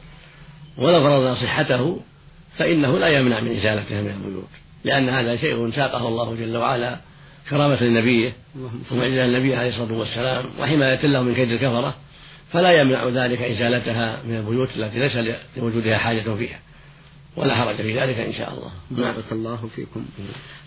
ولو 0.78 1.02
فرضنا 1.02 1.36
صحته 1.36 2.02
فإنه 2.58 3.00
لا 3.00 3.08
يمنع 3.08 3.40
من 3.40 3.58
إزالتها 3.58 4.02
من 4.02 4.10
البيوت 4.10 4.50
لأن 4.84 5.10
هذا 5.10 5.38
شيء 5.38 5.72
ساقه 5.72 6.08
الله 6.08 6.36
جل 6.36 6.58
وعلا 6.58 6.98
كرامة 7.50 7.84
لنبيه 7.84 8.34
ومعجزة 8.92 9.26
النبي 9.26 9.56
عليه 9.56 9.70
الصلاة 9.70 9.94
والسلام 9.94 10.46
وحماية 10.60 11.06
له 11.06 11.22
من 11.22 11.36
كيد 11.36 11.52
الكفرة 11.52 11.96
فلا 12.52 12.72
يمنع 12.82 13.08
ذلك 13.08 13.42
إزالتها 13.42 14.18
من 14.28 14.36
البيوت 14.36 14.70
التي 14.78 15.00
ليس 15.00 15.38
لوجودها 15.58 15.98
حاجة 15.98 16.36
فيها. 16.38 16.60
ولا 17.36 17.56
حرج 17.56 17.76
في 17.76 18.00
ذلك 18.00 18.18
إن 18.18 18.34
شاء 18.34 18.54
الله. 18.54 18.72
بارك 18.92 19.32
الله 19.32 19.70
فيكم. 19.76 20.06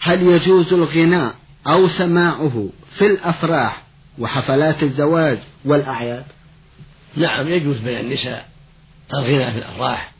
هل 0.00 0.22
يجوز 0.22 0.72
الغناء 0.72 1.34
أو 1.66 1.88
سماعه 1.88 2.68
في 2.98 3.06
الأفراح 3.06 3.82
وحفلات 4.18 4.82
الزواج 4.82 5.38
والأعياد؟ 5.64 6.24
نعم 7.16 7.48
يجوز 7.48 7.76
بين 7.78 8.00
النساء 8.00 8.48
الغنى 9.14 9.52
في 9.52 9.58
الأفراح 9.58 10.12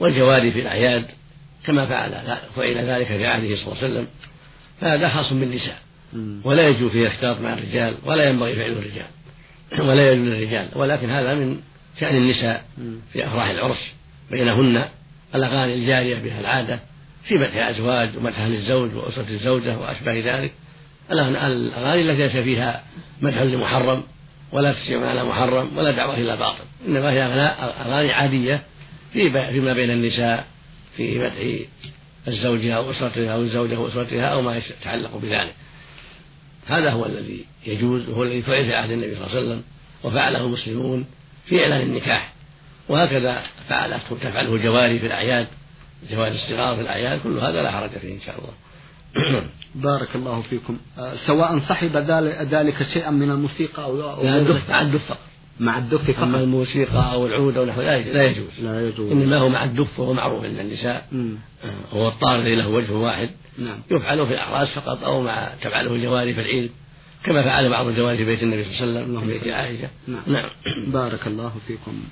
والجواري 0.00 0.52
في 0.52 0.60
الأعياد 0.60 1.04
كما 1.66 1.86
فعل 1.86 2.38
فعل 2.56 2.76
ذلك 2.76 3.06
في 3.06 3.26
عهده 3.26 3.56
صلى 3.56 3.66
الله 3.66 3.76
عليه 3.82 3.92
وسلم. 3.92 4.06
فهذا 4.80 5.08
خاص 5.08 5.32
بالنساء. 5.32 5.78
ولا 6.44 6.68
يجوز 6.68 6.90
فيه 6.90 7.08
اختلاط 7.08 7.40
مع 7.40 7.52
الرجال 7.52 7.94
ولا 8.04 8.28
ينبغي 8.28 8.54
فعل 8.56 8.70
الرجال. 8.70 9.06
ولا 9.88 10.12
يجوز 10.12 10.26
للرجال 10.26 10.68
ولكن 10.74 11.10
هذا 11.10 11.34
من 11.34 11.60
شأن 12.00 12.16
النساء 12.16 12.64
في 13.12 13.26
أفراح 13.26 13.48
العرس 13.48 13.92
بينهن 14.30 14.84
الأغاني 15.34 15.74
الجارية 15.74 16.18
بها 16.18 16.40
العادة 16.40 16.80
في 17.24 17.34
مدح 17.34 17.54
الأزواج 17.54 18.16
ومدحها 18.16 18.48
للزوج 18.48 18.94
وأسرة 18.94 19.26
الزوجة 19.30 19.78
وأشباه 19.78 20.12
ذلك. 20.20 20.52
الأغاني 21.12 22.10
التي 22.10 22.22
ليس 22.26 22.36
فيها 22.36 22.84
مدح 23.22 23.42
لمحرم 23.42 24.02
ولا 24.52 24.72
تسمع 24.72 25.06
على 25.06 25.24
محرم 25.24 25.78
ولا 25.78 25.90
دعوة 25.90 26.14
إلى 26.14 26.36
باطل. 26.36 26.64
إنما 26.88 27.10
هي 27.10 27.22
أغاني 27.86 28.12
عادية 28.12 28.62
في 29.12 29.30
فيما 29.52 29.72
بين 29.72 29.90
النساء 29.90 30.46
في 30.96 31.18
مدح 31.18 31.66
الزوجة 32.28 32.76
أو 32.76 32.90
أسرتها 32.90 33.34
أو 33.34 33.40
الزوجة 33.40 33.80
وأسرتها 33.80 34.26
أو 34.26 34.42
ما 34.42 34.56
يتعلق 34.56 35.16
بذلك. 35.16 35.54
هذا 36.66 36.90
هو 36.90 37.06
الذي 37.06 37.44
يجوز 37.66 38.08
وهو 38.08 38.22
الذي 38.22 38.42
فعل 38.42 38.64
في 38.64 38.74
عهد 38.74 38.90
النبي 38.90 39.14
صلى 39.14 39.26
الله 39.26 39.36
عليه 39.36 39.46
وسلم 39.46 39.62
وفعله 40.04 40.44
المسلمون 40.44 41.06
في 41.46 41.62
إعلان 41.62 41.80
النكاح. 41.80 42.31
وهكذا 42.88 43.42
فعلته 43.68 44.16
تفعله 44.22 44.54
الجواري 44.54 44.98
في 44.98 45.06
الأعياد 45.06 45.46
جواري 46.10 46.34
الصغار 46.34 46.76
في 46.76 46.82
الأعياد 46.82 47.20
كل 47.20 47.38
هذا 47.38 47.62
لا 47.62 47.70
حرج 47.70 47.90
فيه 47.90 48.14
إن 48.14 48.20
شاء 48.26 48.38
الله. 48.38 48.52
بارك 49.74 50.08
الله 50.14 50.42
فيكم. 50.42 50.78
آه، 50.98 51.14
سواء 51.26 51.58
صحب 51.58 51.96
ذلك 52.50 52.86
شيئا 52.92 53.10
من 53.10 53.30
الموسيقى 53.30 53.84
أو, 53.84 54.10
أو 54.10 54.24
لا 54.24 54.36
الدف 54.36 54.70
مع 54.70 54.82
الدف 54.82 55.06
فقط. 55.08 55.18
مع 55.60 55.78
الدف 55.78 56.10
فقط. 56.10 56.22
أما 56.22 56.40
الموسيقى 56.40 57.12
أو 57.12 57.26
العود 57.26 57.56
أو 57.56 57.64
نحو 57.64 57.80
لا 57.80 57.96
يجوز. 57.96 58.46
لا 58.62 58.88
يجوز. 58.88 59.12
إنما 59.12 59.38
هو 59.38 59.48
مع 59.48 59.64
الدف 59.64 60.00
وهو 60.00 60.12
معروف 60.12 60.44
عند 60.44 60.58
النساء. 60.58 61.06
آه، 61.64 61.96
هو 61.96 62.08
الطار 62.08 62.36
الذي 62.36 62.54
له 62.54 62.68
وجه 62.68 62.92
واحد. 62.92 63.30
نعم. 63.58 63.82
يفعل 63.90 64.26
في 64.26 64.34
الأعراس 64.34 64.68
فقط 64.68 65.04
أو 65.04 65.22
مع 65.22 65.52
تفعله 65.62 65.94
الجواري 65.94 66.34
في 66.34 66.40
العيد 66.40 66.70
كما 67.24 67.42
فعل 67.42 67.70
بعض 67.70 67.86
الجواري 67.86 68.16
في 68.16 68.24
بيت 68.24 68.42
النبي 68.42 68.64
صلى 68.64 68.84
الله 68.84 69.00
عليه 69.00 69.08
وسلم 69.08 69.20
في 69.20 69.26
بيت 69.26 69.48
عائشة. 69.48 69.88
نعم. 70.08 70.22
نعم. 70.26 70.50
بارك 70.86 71.26
الله 71.26 71.52
فيكم. 71.66 72.02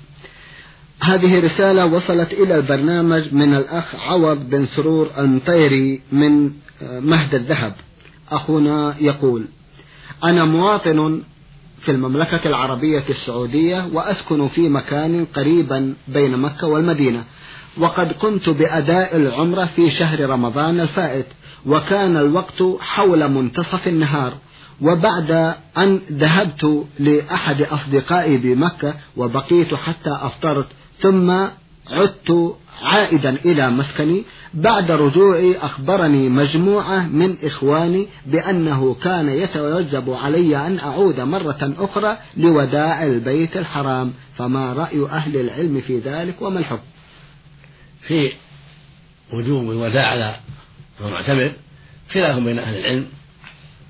هذه 1.03 1.39
رسالة 1.39 1.85
وصلت 1.85 2.33
إلى 2.33 2.55
البرنامج 2.55 3.33
من 3.33 3.55
الأخ 3.55 3.95
عوض 3.95 4.49
بن 4.49 4.67
سرور 4.75 5.09
المطيري 5.17 6.01
من 6.11 6.51
آه، 6.81 6.99
مهد 6.99 7.35
الذهب. 7.35 7.73
أخونا 8.31 8.95
يقول 8.99 9.45
أنا 10.23 10.45
مواطن 10.45 11.21
في 11.81 11.91
المملكة 11.91 12.47
العربية 12.47 13.03
السعودية 13.09 13.87
وأسكن 13.93 14.47
في 14.47 14.69
مكان 14.69 15.25
قريبا 15.25 15.93
بين 16.07 16.37
مكة 16.37 16.67
والمدينة 16.67 17.23
وقد 17.77 18.11
قمت 18.11 18.49
بأداء 18.49 19.15
العمرة 19.15 19.65
في 19.65 19.91
شهر 19.91 20.29
رمضان 20.29 20.79
الفائت 20.79 21.25
وكان 21.65 22.17
الوقت 22.17 22.63
حول 22.79 23.31
منتصف 23.31 23.87
النهار 23.87 24.33
وبعد 24.81 25.55
أن 25.77 26.01
ذهبت 26.11 26.85
لأحد 26.99 27.61
أصدقائي 27.61 28.37
بمكة 28.37 28.93
وبقيت 29.17 29.73
حتى 29.73 30.09
أفطرت 30.21 30.67
ثم 31.01 31.31
عدت 31.91 32.55
عائدا 32.83 33.29
إلى 33.29 33.69
مسكني. 33.69 34.23
بعد 34.53 34.91
رجوعي 34.91 35.57
أخبرني 35.57 36.29
مجموعة 36.29 37.07
من 37.07 37.35
إخواني 37.43 38.07
بأنه 38.25 38.93
كان 38.93 39.29
يتوجب 39.29 40.13
علي 40.13 40.67
أن 40.67 40.79
أعود 40.79 41.19
مرة 41.19 41.73
أخرى 41.79 42.17
لوداع 42.37 43.03
البيت 43.03 43.57
الحرام. 43.57 44.13
فما 44.37 44.73
رأي 44.73 45.05
أهل 45.05 45.37
العلم 45.37 45.81
في 45.81 45.99
ذلك 45.99 46.41
وما 46.41 46.59
الحكم؟ 46.59 46.83
في 48.07 48.31
وجوب 49.33 49.71
الوداع 49.71 50.07
على 50.07 50.35
المعتمر 51.01 51.51
خلاف 52.13 52.39
بين 52.39 52.59
أهل 52.59 52.79
العلم 52.79 53.07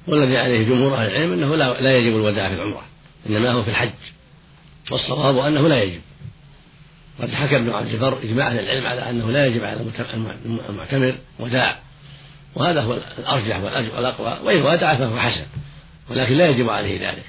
والذي 0.07 0.37
عليه 0.37 0.67
جمهور 0.69 0.95
أهل 0.95 1.07
العلم 1.07 1.33
أنه 1.33 1.55
لا, 1.55 1.97
يجب 1.97 2.15
الوداع 2.15 2.49
في 2.49 2.55
العمرة 2.55 2.81
إنما 3.29 3.51
هو 3.51 3.63
في 3.63 3.69
الحج 3.69 3.89
والصواب 4.91 5.37
أنه 5.37 5.67
لا 5.67 5.83
يجب. 5.83 6.01
قد 7.21 7.31
حكى 7.31 7.55
ابن 7.55 7.69
عبد 7.69 7.93
البر 7.93 8.17
إجماع 8.23 8.47
أهل 8.47 8.59
العلم 8.59 8.85
على 8.85 9.09
أنه 9.09 9.31
لا 9.31 9.45
يجب 9.45 9.63
على 9.63 9.85
المعتمر 10.69 11.15
وداع. 11.39 11.79
وهذا 12.55 12.81
هو 12.81 12.97
الأرجح 13.19 13.57
والأقوى. 13.95 14.39
وإن 14.43 14.61
ودع 14.61 14.95
فهو 14.95 15.19
حسن. 15.19 15.45
ولكن 16.09 16.33
لا 16.33 16.49
يجب 16.49 16.69
عليه 16.69 17.09
ذلك. 17.09 17.23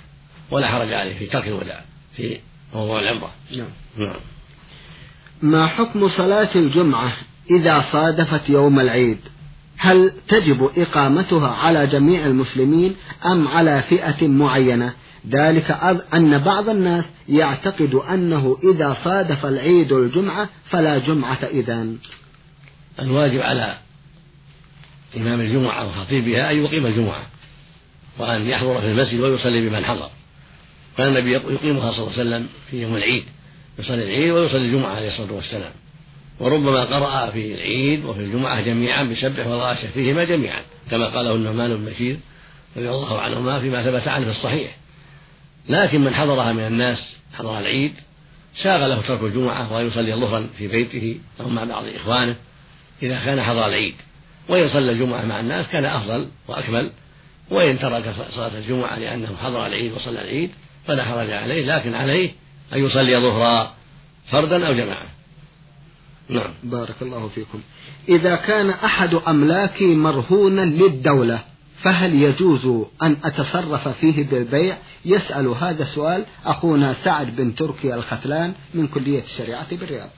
ولا 0.51 0.69
حرج 0.69 0.93
عليه 0.93 1.19
في 1.19 1.27
ترك 1.27 1.47
الوداع 1.47 1.85
في 2.17 2.39
موضوع 2.75 3.01
العمرة. 3.01 3.31
نعم. 3.57 3.69
نعم. 3.97 4.21
ما 5.43 5.67
حكم 5.67 6.09
صلاة 6.09 6.49
الجمعة 6.55 7.13
إذا 7.51 7.85
صادفت 7.93 8.49
يوم 8.49 8.81
العيد؟ 8.81 9.19
هل 9.83 10.13
تجب 10.29 10.71
إقامتها 10.77 11.49
على 11.49 11.87
جميع 11.87 12.27
المسلمين 12.27 12.97
أم 13.27 13.49
على 13.49 13.83
فئة 13.83 14.29
معينة؟ 14.29 14.93
ذلك 15.29 15.71
أن 16.15 16.39
بعض 16.39 16.69
الناس 16.69 17.05
يعتقد 17.29 17.95
أنه 17.95 18.59
إذا 18.65 18.97
صادف 19.05 19.47
العيد 19.47 19.93
الجمعة 19.93 20.49
فلا 20.71 20.99
جمعة 20.99 21.39
إذا 21.45 21.87
الواجب 23.01 23.41
على 23.41 23.77
إمام 25.17 25.41
الجمعة 25.41 25.89
وخطيبها 25.89 26.51
أن 26.51 26.65
يقيم 26.65 26.87
الجمعة 26.87 27.23
وأن 28.19 28.47
يحضر 28.47 28.81
في 28.81 28.87
المسجد 28.87 29.21
ويصلي 29.21 29.69
بمن 29.69 29.85
حضر. 29.85 30.09
كان 30.99 31.09
النبي 31.09 31.33
يقيمها 31.33 31.93
صلى 31.93 32.01
الله 32.01 32.13
عليه 32.19 32.23
وسلم 32.23 32.47
في 32.71 32.83
يوم 32.83 32.97
العيد 32.97 33.25
يصلي 33.79 34.03
العيد 34.03 34.31
ويصلي 34.31 34.67
الجمعة 34.67 34.95
عليه 34.95 35.09
الصلاة 35.09 35.33
والسلام. 35.33 35.73
وربما 36.43 36.85
قرأ 36.85 37.31
في 37.31 37.55
العيد 37.55 38.05
وفي 38.05 38.21
الجمعة 38.21 38.61
جميعا 38.61 39.03
بسبح 39.03 39.47
والغاشة 39.47 39.91
فيهما 39.95 40.25
جميعا 40.25 40.63
كما 40.91 41.07
قاله 41.07 41.35
النعمان 41.35 41.77
بن 41.77 41.85
بشير 41.85 42.19
رضي 42.77 42.89
الله 42.89 43.21
عنهما 43.21 43.61
فيما 43.61 43.83
ثبت 43.83 44.09
عنه 44.09 44.25
في 44.25 44.31
الصحيح. 44.31 44.77
لكن 45.69 46.01
من 46.01 46.15
حضرها 46.15 46.53
من 46.53 46.67
الناس 46.67 46.99
حضر 47.33 47.59
العيد 47.59 47.93
ساغ 48.63 48.87
له 48.87 49.01
ترك 49.01 49.23
الجمعة 49.23 49.73
وأن 49.73 49.87
يصلي 49.87 50.15
ظهرا 50.15 50.49
في 50.59 50.69
بيته 50.69 51.19
أو 51.41 51.49
مع 51.49 51.65
بعض 51.65 51.85
إخوانه 51.97 52.37
إذا 53.03 53.21
كان 53.25 53.43
حضر 53.43 53.67
العيد. 53.67 53.95
وإن 54.49 54.69
صلى 54.69 54.93
الجمعة 54.93 55.25
مع 55.25 55.41
الناس 55.41 55.67
كان 55.67 55.85
أفضل 55.85 56.29
وأكمل. 56.49 56.91
وإن 57.51 57.79
ترك 57.79 58.15
صلاة 58.31 58.59
الجمعة 58.59 58.99
لأنه 58.99 59.37
حضر 59.43 59.67
العيد 59.67 59.93
وصلى 59.93 60.23
العيد 60.23 60.51
فلا 60.87 61.05
حرج 61.05 61.31
عليه 61.31 61.77
لكن 61.77 61.95
عليه 61.95 62.31
أن 62.73 62.85
يصلي 62.87 63.19
ظهرا 63.19 63.75
فردا 64.31 64.67
أو 64.67 64.73
جماعة. 64.73 65.12
نعم. 66.29 66.55
بارك 66.63 66.95
الله 67.03 67.29
فيكم. 67.29 67.61
إذا 68.09 68.37
كان 68.37 68.71
أحد 68.71 69.15
أملاكي 69.15 69.95
مرهونا 69.95 70.61
للدولة 70.61 71.45
فهل 71.83 72.15
يجوز 72.15 72.87
أن 73.03 73.17
أتصرف 73.25 73.89
فيه 73.89 74.27
بالبيع؟ 74.27 74.77
يسأل 75.05 75.49
هذا 75.49 75.83
السؤال 75.83 76.25
أخونا 76.45 76.97
سعد 77.05 77.37
بن 77.37 77.55
تركي 77.55 77.95
الختلان 77.95 78.55
من 78.75 78.87
كلية 78.87 79.23
الشريعة 79.23 79.77
بالرياض. 79.77 80.11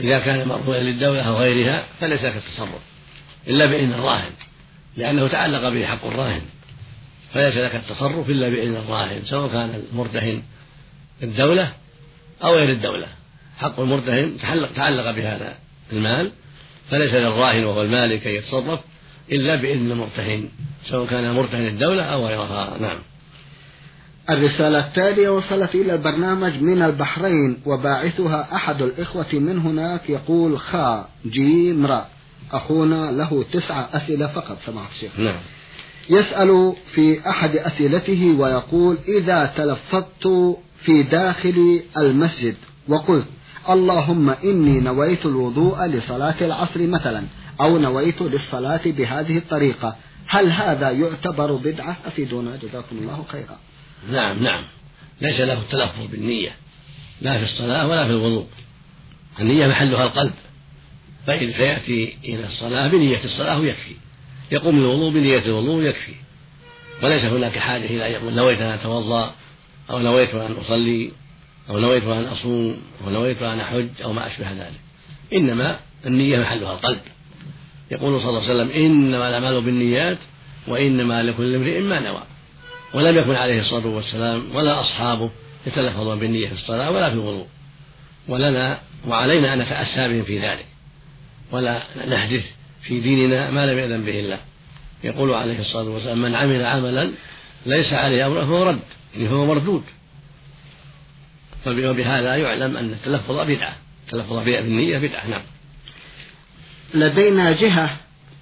إذا 0.00 0.18
كان 0.18 0.48
مرهونا 0.48 0.82
للدولة 0.82 1.22
أو 1.22 1.36
غيرها 1.36 1.84
فليس 2.00 2.20
كالتصرف 2.20 2.82
إلا 3.48 3.66
بإذن 3.66 3.92
الراهن 3.92 4.30
لأنه 4.96 5.28
تعلق 5.28 5.68
به 5.68 5.86
حق 5.86 6.06
الراهن. 6.06 6.42
فليس 7.34 7.56
لك 7.56 7.74
التصرف 7.74 8.30
إلا 8.30 8.48
بإذن 8.48 8.76
الراهن 8.76 9.22
سواء 9.24 9.48
كان 9.48 9.82
المرتهن 9.92 10.42
الدولة 11.22 11.72
أو 12.44 12.54
غير 12.54 12.70
الدولة. 12.70 13.06
حق 13.58 13.80
المرتهن 13.80 14.38
تعلق, 14.42 14.72
تعلق 14.72 15.10
بهذا 15.10 15.54
المال 15.92 16.30
فليس 16.90 17.14
للراهن 17.14 17.64
وهو 17.64 17.82
المالك 17.82 18.26
أن 18.26 18.34
يتصرف 18.34 18.80
إلا 19.32 19.56
بإذن 19.56 19.90
المرتهن 19.92 20.48
سواء 20.90 21.06
كان 21.06 21.34
مرتهن 21.34 21.66
الدولة 21.66 22.02
أو 22.02 22.26
غيرها. 22.26 22.78
نعم. 22.80 22.98
الرسالة 24.30 24.78
التالية 24.78 25.28
وصلت 25.28 25.74
إلى 25.74 25.94
البرنامج 25.94 26.52
من 26.62 26.82
البحرين 26.82 27.58
وباعثها 27.66 28.56
أحد 28.56 28.82
الإخوة 28.82 29.26
من 29.32 29.58
هناك 29.58 30.10
يقول 30.10 30.58
خا 30.58 31.08
جيم 31.26 31.86
را 31.86 32.06
أخونا 32.52 33.12
له 33.12 33.44
تسعة 33.52 33.88
أسئلة 33.92 34.26
فقط 34.26 34.58
سمعت 34.66 34.90
الشيخ. 34.90 35.18
نعم. 35.18 35.40
يسأل 36.10 36.72
في 36.94 37.28
أحد 37.28 37.56
أسئلته 37.56 38.36
ويقول 38.38 38.98
إذا 39.08 39.52
تلفظت 39.56 40.56
في 40.84 41.02
داخل 41.02 41.82
المسجد 41.96 42.54
وقلت 42.88 43.26
اللهم 43.70 44.30
إني 44.30 44.80
نويت 44.80 45.26
الوضوء 45.26 45.86
لصلاة 45.86 46.36
العصر 46.40 46.86
مثلا 46.86 47.24
أو 47.60 47.78
نويت 47.78 48.22
للصلاة 48.22 48.80
بهذه 48.86 49.38
الطريقة. 49.38 49.96
هل 50.28 50.50
هذا 50.52 50.90
يعتبر 50.90 51.52
بدعة؟ 51.52 51.96
أفيدونا. 52.06 52.56
جزاكم 52.56 52.98
الله 52.98 53.24
خيرا. 53.28 53.58
نعم 54.10 54.42
نعم. 54.42 54.64
ليس 55.20 55.40
له 55.40 55.58
التلفظ 55.58 56.06
بالنية. 56.12 56.50
لا 57.20 57.38
في 57.38 57.44
الصلاة 57.44 57.88
ولا 57.88 58.04
في 58.04 58.10
الوضوء. 58.10 58.46
النية 59.40 59.66
محلها 59.66 60.04
القلب. 60.04 60.32
فإن 61.26 61.52
فيأتي 61.52 62.16
إلى 62.24 62.46
الصلاة 62.46 62.88
بنية 62.88 63.24
الصلاة 63.24 63.58
يكفي. 63.64 63.96
يقوم 64.52 64.78
الوضوء 64.78 65.10
بنية 65.10 65.38
الوضوء 65.46 65.82
يكفي. 65.82 66.14
وليس 67.02 67.24
هناك 67.24 67.58
حاجة 67.58 67.84
إلى 67.84 68.06
أن 68.06 68.12
يقول 68.12 68.34
نويت 68.34 68.60
أن 68.60 68.68
أتوضأ 68.68 69.34
أو 69.90 69.98
نويت 69.98 70.34
أن 70.34 70.52
أصلي. 70.52 71.12
أو 71.70 71.78
نويت 71.78 72.04
أن 72.04 72.24
أصوم 72.24 72.76
أو 73.04 73.10
نويت 73.10 73.42
أن 73.42 73.60
أحج 73.60 73.88
أو 74.04 74.12
ما 74.12 74.26
أشبه 74.26 74.52
ذلك. 74.52 74.80
إنما 75.32 75.80
النية 76.06 76.38
محلها 76.38 76.72
القلب. 76.72 77.00
يقول 77.90 78.20
صلى 78.20 78.28
الله 78.28 78.42
عليه 78.42 78.54
وسلم 78.54 78.70
إنما 78.70 79.28
الأعمال 79.28 79.60
بالنيات 79.60 80.18
وإنما 80.68 81.22
لكل 81.22 81.54
امرئ 81.54 81.80
ما 81.80 82.00
نوى. 82.00 82.22
ولم 82.94 83.18
يكن 83.18 83.34
عليه 83.34 83.60
الصلاة 83.60 83.86
والسلام 83.86 84.44
ولا 84.54 84.80
أصحابه 84.80 85.30
يتلفظون 85.66 86.18
بالنية 86.18 86.48
في 86.48 86.54
الصلاة 86.54 86.90
ولا 86.90 87.08
في 87.08 87.14
الوضوء. 87.14 87.46
ولنا 88.28 88.78
وعلينا 89.06 89.54
أن 89.54 89.58
نتأسى 89.58 90.08
بهم 90.08 90.22
في 90.22 90.38
ذلك. 90.38 90.66
ولا 91.52 91.82
نحدث 92.08 92.44
في 92.82 93.00
ديننا 93.00 93.50
ما 93.50 93.66
لم 93.66 93.78
يأذن 93.78 94.04
به 94.04 94.20
الله. 94.20 94.38
يقول 95.04 95.34
عليه 95.34 95.60
الصلاة 95.60 95.84
والسلام 95.84 96.18
من 96.18 96.34
عمل 96.34 96.64
عملا 96.64 97.10
ليس 97.66 97.92
عليه 97.92 98.26
أمره 98.26 98.44
فهو 98.44 98.62
رد 98.62 98.80
يعني 99.14 99.28
فهو 99.28 99.46
مردود. 99.46 99.82
وبهذا 101.66 102.36
يعلم 102.36 102.76
أن 102.76 102.92
التلفظ 102.92 103.40
بدعة 103.40 103.76
التلفظ 104.06 104.38
بالنية 104.38 104.98
بدعة 104.98 105.26
نعم. 105.26 105.42
لدينا 106.94 107.52
جهة 107.52 107.96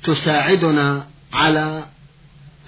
تساعدنا 0.05 1.07
على 1.33 1.85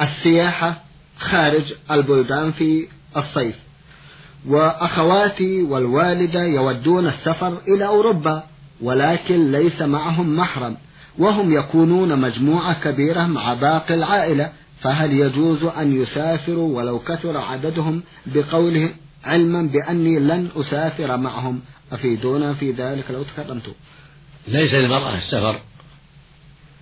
السياحة 0.00 0.82
خارج 1.18 1.74
البلدان 1.90 2.52
في 2.52 2.88
الصيف. 3.16 3.54
وأخواتي 4.46 5.62
والوالدة 5.62 6.42
يودون 6.44 7.06
السفر 7.06 7.58
إلى 7.68 7.86
أوروبا 7.86 8.42
ولكن 8.80 9.52
ليس 9.52 9.82
معهم 9.82 10.36
محرم 10.36 10.76
وهم 11.18 11.52
يكونون 11.52 12.20
مجموعة 12.20 12.80
كبيرة 12.80 13.22
مع 13.22 13.54
باقي 13.54 13.94
العائلة 13.94 14.52
فهل 14.80 15.12
يجوز 15.12 15.64
أن 15.64 16.02
يسافروا 16.02 16.76
ولو 16.76 16.98
كثر 16.98 17.36
عددهم 17.36 18.02
بقولهم؟ 18.26 18.90
علما 19.26 19.62
بأني 19.62 20.18
لن 20.18 20.50
أسافر 20.56 21.16
معهم. 21.16 21.60
أفيدونا 21.92 22.54
في 22.54 22.70
ذلك 22.70 23.10
لو 23.10 23.22
تكرمتم 23.22 23.72
ليس 24.48 24.72
للمرأة 24.74 25.18
السفر 25.18 25.60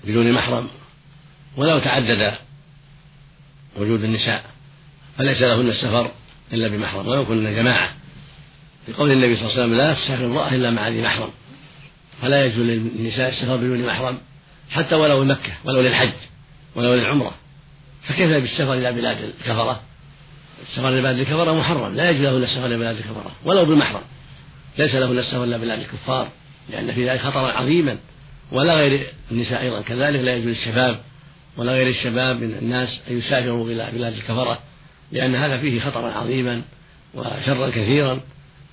بدون 0.04 0.32
محرم 0.32 0.68
ولو 1.56 1.78
تعدد 1.78 2.34
وجود 3.76 4.04
النساء 4.04 4.44
فليس 5.18 5.40
لهن 5.40 5.68
السفر 5.68 6.10
إلا 6.52 6.68
بمحرم. 6.68 7.08
ولو 7.08 7.26
كنا 7.26 7.52
جماعة 7.52 7.92
بقول 8.88 9.10
النبي 9.12 9.36
صلى 9.36 9.44
الله 9.44 9.52
عليه 9.52 9.64
وسلم 9.64 9.76
لا 9.78 9.94
تسافر 9.94 10.26
امرأة 10.26 10.54
إلا 10.54 10.70
مع 10.70 10.88
ذي 10.88 11.02
محرم. 11.02 11.30
فلا 12.22 12.44
يجوز 12.44 12.66
للنساء 12.66 13.28
السفر 13.28 13.56
بدون 13.56 13.86
محرم 13.86 14.18
حتى 14.70 14.94
ولو 14.94 15.22
لمكة 15.22 15.52
ولو 15.64 15.80
للحج 15.80 16.12
ولو 16.74 16.94
للعمرة. 16.94 17.34
فكيف 18.02 18.30
بالسفر 18.30 18.74
إلى 18.74 18.92
بلاد 18.92 19.16
الكفرة؟ 19.22 19.80
السفر 20.62 20.88
إلى 20.88 21.00
بلاد 21.00 21.18
الكفرة 21.18 21.52
محرم. 21.52 21.94
لا 21.94 22.10
يجوز 22.10 22.24
لهن 22.26 22.42
السفر 22.42 22.66
إلى 22.66 22.76
بلاد 22.76 22.96
الكفرة 22.96 23.32
ولو 23.44 23.64
بمحرم 23.64 24.02
ليس 24.78 24.94
لهن 24.94 25.18
السفر 25.18 25.44
إلى 25.44 25.58
بلاد 25.58 25.86
لأن 26.68 26.94
في 26.94 27.10
ذلك 27.10 27.20
خطرا 27.20 27.52
عظيما. 27.52 27.98
ولا 28.52 28.74
غير 28.76 29.06
النساء 29.32 29.62
أيضا 29.62 29.80
كذلك 29.80 30.20
لا 30.20 30.36
يجوز 30.36 30.48
للشباب 30.48 31.00
ولا 31.56 31.72
غير 31.72 31.88
الشباب 31.88 32.42
من 32.42 32.54
الناس 32.62 32.88
أن 33.10 33.18
يسافروا 33.18 33.70
إلى 33.70 33.90
بلاد 33.92 34.12
الكفرة 34.12 34.58
لأن 35.12 35.34
هذا 35.34 35.58
فيه 35.58 35.80
خطرا 35.80 36.10
عظيما 36.12 36.62
وشرا 37.14 37.70
كثيرا 37.70 38.20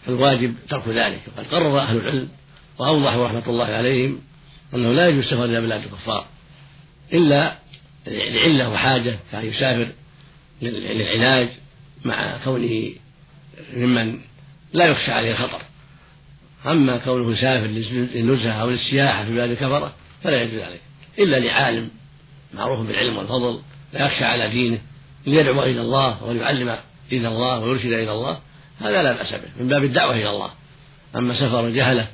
فالواجب 0.05 0.55
ترك 0.69 0.87
ذلك. 0.87 1.19
وقد 1.27 1.47
قرر 1.51 1.79
أهل 1.79 1.97
العلم 1.97 2.29
وأوضحوا 2.79 3.25
رحمة 3.25 3.43
الله 3.47 3.65
عليهم 3.65 4.21
أنه 4.73 4.93
لا 4.93 5.07
يجوز 5.07 5.23
السفر 5.23 5.45
إلى 5.45 5.61
بلاد 5.61 5.83
الكفار. 5.83 6.25
إلا 7.13 7.53
لعلة 8.07 8.69
وحاجة 8.69 9.19
كأن 9.31 9.45
يسافر 9.45 9.87
للعلاج 10.61 11.49
مع 12.05 12.37
كونه 12.43 12.93
ممن 13.73 14.19
لا 14.73 14.85
يخشى 14.85 15.11
عليه 15.11 15.31
الخطر 15.31 15.61
أما 16.65 16.97
كونه 16.97 17.31
يسافر 17.31 17.67
للنزهة 17.67 18.61
أو 18.61 18.69
للسياحة 18.69 19.25
في 19.25 19.31
بلاد 19.31 19.49
الكفرة 19.49 19.93
فلا 20.23 20.41
يجوز 20.41 20.61
عليه. 20.61 20.79
إلا 21.19 21.39
لعالم 21.39 21.89
معروف 22.53 22.87
بالعلم 22.87 23.17
والفضل 23.17 23.61
لا 23.93 24.05
يخشى 24.05 24.25
على 24.25 24.49
دينه 24.49 24.81
ليدعو 25.27 25.63
إلى 25.63 25.81
الله 25.81 26.23
وليعلم 26.23 26.77
دين 27.09 27.25
الله 27.25 27.59
ويرشد 27.59 27.91
إلى 27.91 28.11
الله 28.11 28.39
هذا 28.79 29.03
لا 29.03 29.11
بأس 29.11 29.33
به 29.33 29.49
من 29.59 29.67
باب 29.67 29.83
الدعوة 29.83 30.15
إلى 30.15 30.29
الله. 30.29 30.51
أما 31.15 31.33
سفر 31.33 31.67
الجهلة 31.67 32.07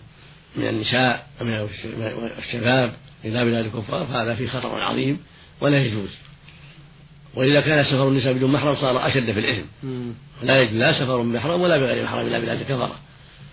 من 0.55 0.67
النساء 0.67 1.27
ومن 1.41 1.67
الشباب 2.37 2.93
إلى 3.25 3.45
بلاد 3.45 3.65
الكفار 3.65 4.05
فهذا 4.05 4.35
فيه 4.35 4.47
خطر 4.47 4.79
عظيم 4.79 5.19
ولا 5.61 5.85
يجوز. 5.85 6.09
وإذا 7.35 7.61
كان 7.61 7.85
سفر 7.85 8.07
النساء 8.07 8.33
بدون 8.33 8.51
محرم 8.51 8.75
صار 8.75 9.07
أشد 9.07 9.31
في 9.31 9.39
الإثم. 9.39 9.65
لا 10.43 10.61
يجوز 10.61 10.77
لا 10.77 10.93
سفر 10.93 11.21
بمحرم 11.21 11.61
ولا 11.61 11.77
بغير 11.77 12.03
محرم 12.03 12.27
إلى 12.27 12.39
بلاد 12.39 12.59
الكفرة 12.59 12.95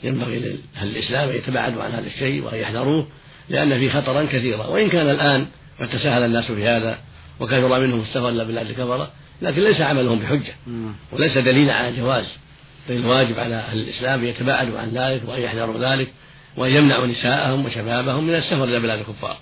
ينبغي 0.03 0.39
لأهل 0.39 0.89
الإسلام 0.89 1.29
أن 1.29 1.37
يتباعدوا 1.37 1.83
عن 1.83 1.91
هذا 1.91 2.07
الشيء 2.07 2.45
وأن 2.45 2.59
يحذروه 2.59 3.07
لأن 3.49 3.79
فيه 3.79 3.91
خطرا 3.91 4.25
كثيرا. 4.25 4.67
وإن 4.67 4.89
كان 4.89 5.11
الآن 5.11 5.47
قد 5.81 5.89
تساهل 5.89 6.23
الناس 6.23 6.45
في 6.45 6.67
هذا 6.67 6.99
وكثر 7.41 7.81
منهم 7.81 8.01
السفر 8.01 8.29
إلى 8.29 8.45
بلاد 8.45 8.67
الكفرة 8.67 9.11
لكن 9.43 9.65
ليس 9.65 9.81
عملهم 9.81 10.19
بحجة 10.19 10.55
وليس 11.13 11.39
دليلا 11.39 11.75
على 11.75 11.89
الجواز. 11.89 12.25
بل 12.89 12.97
الواجب 12.97 13.39
على 13.39 13.55
أهل 13.55 13.79
الإسلام 13.79 14.21
أن 14.21 14.27
يتباعدوا 14.27 14.79
عن 14.79 14.91
ذلك 14.91 15.23
وأن 15.29 15.43
يحذروا 15.43 15.79
ذلك 15.79 16.09
وأن 16.57 16.73
يمنعوا 16.73 17.07
نساءهم 17.07 17.67
وشبابهم 17.67 18.25
من 18.25 18.35
السفر 18.35 18.65
إلى 18.65 18.81
بلاد 18.81 18.99
الكفار 18.99 19.37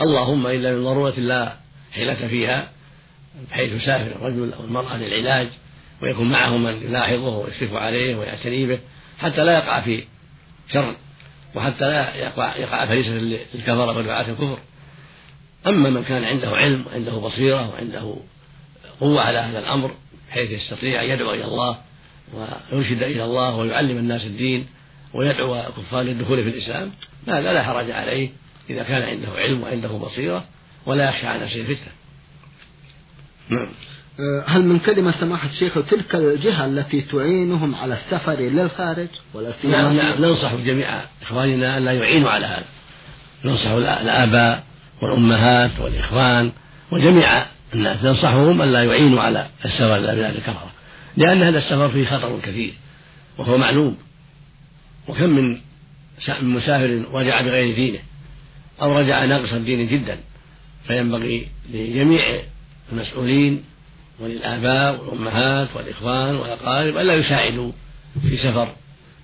اللهم 0.00 0.46
إلا 0.46 0.72
من 0.72 0.84
ضرورة 0.84 1.14
لا 1.18 1.52
حيلة 1.92 2.28
فيها 2.28 2.68
بحيث 3.50 3.72
يسافر 3.72 4.06
الرجل 4.06 4.52
أو 4.52 4.64
المرأة 4.64 4.96
للعلاج 4.96 5.48
ويكون 6.02 6.30
معه 6.30 6.56
من 6.56 6.82
يلاحظه 6.82 7.36
ويشرف 7.38 7.74
عليه 7.74 8.16
ويعتني 8.16 8.66
به 8.66 8.78
حتى 9.18 9.44
لا 9.44 9.52
يقع 9.52 9.80
في 9.80 10.04
شر 10.72 10.94
وحتى 11.54 11.90
لا 11.90 12.16
يقع 12.16 12.56
يقع 12.56 12.86
فريسة 12.86 13.10
للكفرة 13.10 13.98
ودعاة 13.98 14.30
الكفر. 14.30 14.58
أما 15.66 15.90
من 15.90 16.04
كان 16.04 16.24
عنده 16.24 16.50
علم 16.50 16.84
وعنده 16.86 17.12
بصيرة 17.12 17.70
وعنده 17.70 18.16
قوة 19.00 19.20
على 19.20 19.38
هذا 19.38 19.58
الأمر 19.58 19.90
بحيث 20.28 20.50
يستطيع 20.50 21.02
أن 21.02 21.10
يدعو 21.10 21.30
إلى 21.30 21.44
الله 21.44 21.78
ويرشد 22.34 23.02
إلى 23.02 23.24
الله 23.24 23.56
ويعلم 23.56 23.98
الناس 23.98 24.22
الدين 24.22 24.66
ويدعو 25.14 25.54
الكفار 25.54 26.02
للدخول 26.02 26.42
في 26.42 26.48
الإسلام 26.48 26.92
هذا 27.28 27.52
لا 27.52 27.62
حرج 27.62 27.90
عليه 27.90 28.28
إذا 28.70 28.82
كان 28.82 29.02
عنده 29.02 29.28
علم 29.28 29.62
وعنده 29.62 29.88
بصيرة 29.88 30.44
ولا 30.86 31.08
يخشى 31.08 31.26
على 31.26 31.44
نفسه 31.44 31.60
الفتنة. 31.60 31.92
نعم. 33.48 33.68
أه، 34.20 34.44
هل 34.46 34.64
من 34.64 34.78
كلمة 34.78 35.14
سماحة 35.20 35.48
الشيخ 35.48 35.74
تلك 35.90 36.14
الجهة 36.14 36.66
التي 36.66 37.00
تعينهم 37.00 37.74
على 37.74 37.94
السفر 37.94 38.32
للخارج 38.32 39.08
ولا 39.34 39.52
نعم 39.64 39.96
نعم 39.96 40.24
ننصح 40.24 40.54
جميع 40.54 41.00
إخواننا 41.22 41.78
أن 41.78 41.84
لا 41.84 41.92
يعينوا 41.92 42.30
على 42.30 42.46
هذا. 42.46 42.64
ننصح 43.44 43.70
الآباء 43.70 44.64
والأمهات 45.02 45.70
والإخوان 45.80 46.52
وجميع 46.90 47.46
الناس. 47.74 48.04
ننصحهم 48.04 48.62
أن 48.62 48.72
لا 48.72 48.84
يعينوا 48.84 49.22
على 49.22 49.46
السفر 49.64 49.96
إلى 49.96 50.14
بلاد 50.14 50.34
الكفرة 50.34 50.70
لأن 51.16 51.42
هذا 51.42 51.58
السفر 51.58 51.88
فيه 51.88 52.06
خطر 52.06 52.40
كثير 52.42 52.74
وهو 53.38 53.58
معلوم. 53.58 53.96
وكم 55.08 55.30
من 55.30 55.58
مسافر 56.42 57.02
رجع 57.12 57.40
بغير 57.40 57.74
دينه 57.74 57.98
أو 58.82 58.98
رجع 58.98 59.24
ناقص 59.24 59.52
الدين 59.52 59.88
جدا 59.88 60.18
فينبغي 60.86 61.48
لجميع 61.72 62.40
المسؤولين 62.92 63.64
وللآباء 64.20 65.04
والأمهات 65.04 65.68
والإخوان 65.76 66.36
والأقارب 66.36 66.96
ألا 66.96 67.14
يساعدوا 67.14 67.72
في 68.22 68.36
سفر 68.36 68.68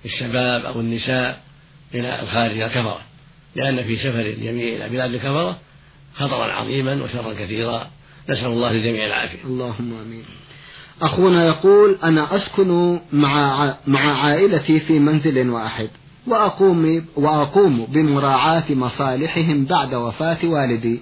الشباب 0.05 0.65
أو 0.65 0.79
النساء 0.79 1.41
إلى 1.93 2.21
الخارج 2.21 2.51
إلى 2.51 2.65
الكفرة 2.65 2.99
لأن 3.55 3.83
في 3.83 3.97
سفر 3.97 4.19
الجميع 4.19 4.75
إلى 4.75 4.89
بلاد 4.89 5.13
الكفرة 5.13 5.57
خطرا 6.15 6.51
عظيما 6.51 7.03
وشرا 7.03 7.33
كثيرا. 7.33 7.87
نسأل 8.29 8.45
الله 8.45 8.71
للجميع 8.71 9.05
العافية. 9.05 9.43
اللهم 9.43 9.93
آمين. 10.05 10.23
أخونا 11.01 11.45
يقول 11.45 11.97
أنا 12.03 12.35
أسكن 12.35 12.99
مع 13.13 13.73
مع 13.87 14.23
عائلتي 14.23 14.79
في 14.79 14.99
منزل 14.99 15.49
واحد 15.49 15.89
وأقوم 16.27 17.05
وأقوم 17.15 17.85
بمراعاة 17.85 18.63
مصالحهم 18.69 19.65
بعد 19.65 19.93
وفاة 19.93 20.37
والدي. 20.43 20.99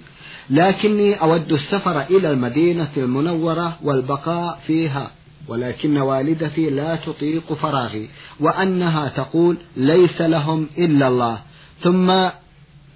لكني 0.50 1.22
أود 1.22 1.52
السفر 1.52 2.02
إلى 2.02 2.32
المدينة 2.32 2.90
المنورة 2.98 3.78
والبقاء 3.84 4.60
فيها 4.68 5.12
ولكن 5.48 5.98
والدتي 5.98 6.70
لا 6.70 6.96
تطيق 6.96 7.54
فراغي 7.54 8.10
وأنها 8.40 9.10
تقول 9.10 9.58
ليس 9.78 10.22
لهم 10.22 10.68
إلا 10.78 11.08
الله. 11.08 11.40
ثم 11.82 12.10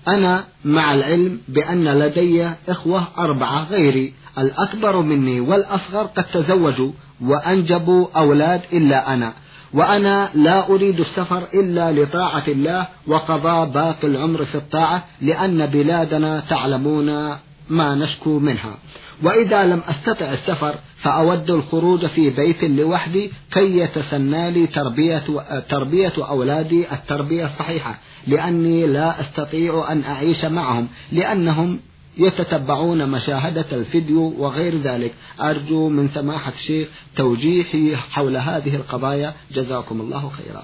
أنا 0.07 0.43
مع 0.65 0.93
العلم 0.93 1.39
بأن 1.47 1.99
لدي 1.99 2.49
إخوة 2.69 3.07
أربعة 3.17 3.63
غيري 3.63 4.13
الأكبر 4.37 5.01
مني 5.01 5.39
والأصغر 5.39 6.03
قد 6.03 6.23
تزوجوا 6.23 6.91
وأنجبوا 7.21 8.07
أولاد 8.15 8.61
إلا 8.73 9.13
أنا. 9.13 9.33
وأنا 9.73 10.29
لا 10.33 10.69
أريد 10.69 10.99
السفر 10.99 11.43
إلا 11.53 11.91
لطاعة 11.91 12.43
الله 12.47 12.87
وقضاء 13.07 13.65
باقي 13.65 14.07
العمر 14.07 14.45
في 14.45 14.55
الطاعة 14.55 15.05
لأن 15.21 15.65
بلادنا 15.65 16.43
تعلمون 16.49 17.37
ما 17.69 17.95
نشكو 17.95 18.39
منها. 18.39 18.77
وإذا 19.23 19.63
لم 19.65 19.81
أستطع 19.87 20.33
السفر 20.33 20.75
فأود 21.01 21.49
الخروج 21.49 22.05
في 22.05 22.29
بيت 22.29 22.63
لوحدي 22.63 23.31
كي 23.51 23.77
يتسنى 23.77 24.51
لي 24.51 24.67
تربية, 24.67 25.23
تربية 25.69 26.13
أولادي 26.17 26.91
التربية 26.91 27.45
الصحيحة 27.45 27.99
لأني 28.27 28.87
لا 28.87 29.21
أستطيع 29.21 29.91
أن 29.91 30.03
أعيش 30.03 30.45
معهم 30.45 30.87
لأنهم 31.11 31.79
يتتبعون 32.17 33.09
مشاهدة 33.09 33.65
الفيديو 33.71 34.35
وغير 34.37 34.81
ذلك. 34.81 35.13
أرجو 35.41 35.89
من 35.89 36.09
سماحة 36.09 36.53
الشيخ 36.61 36.87
توجيهي 37.15 37.97
حول 37.97 38.37
هذه 38.37 38.75
القضايا. 38.75 39.33
جزاكم 39.51 40.01
الله 40.01 40.31
خيرا. 40.37 40.63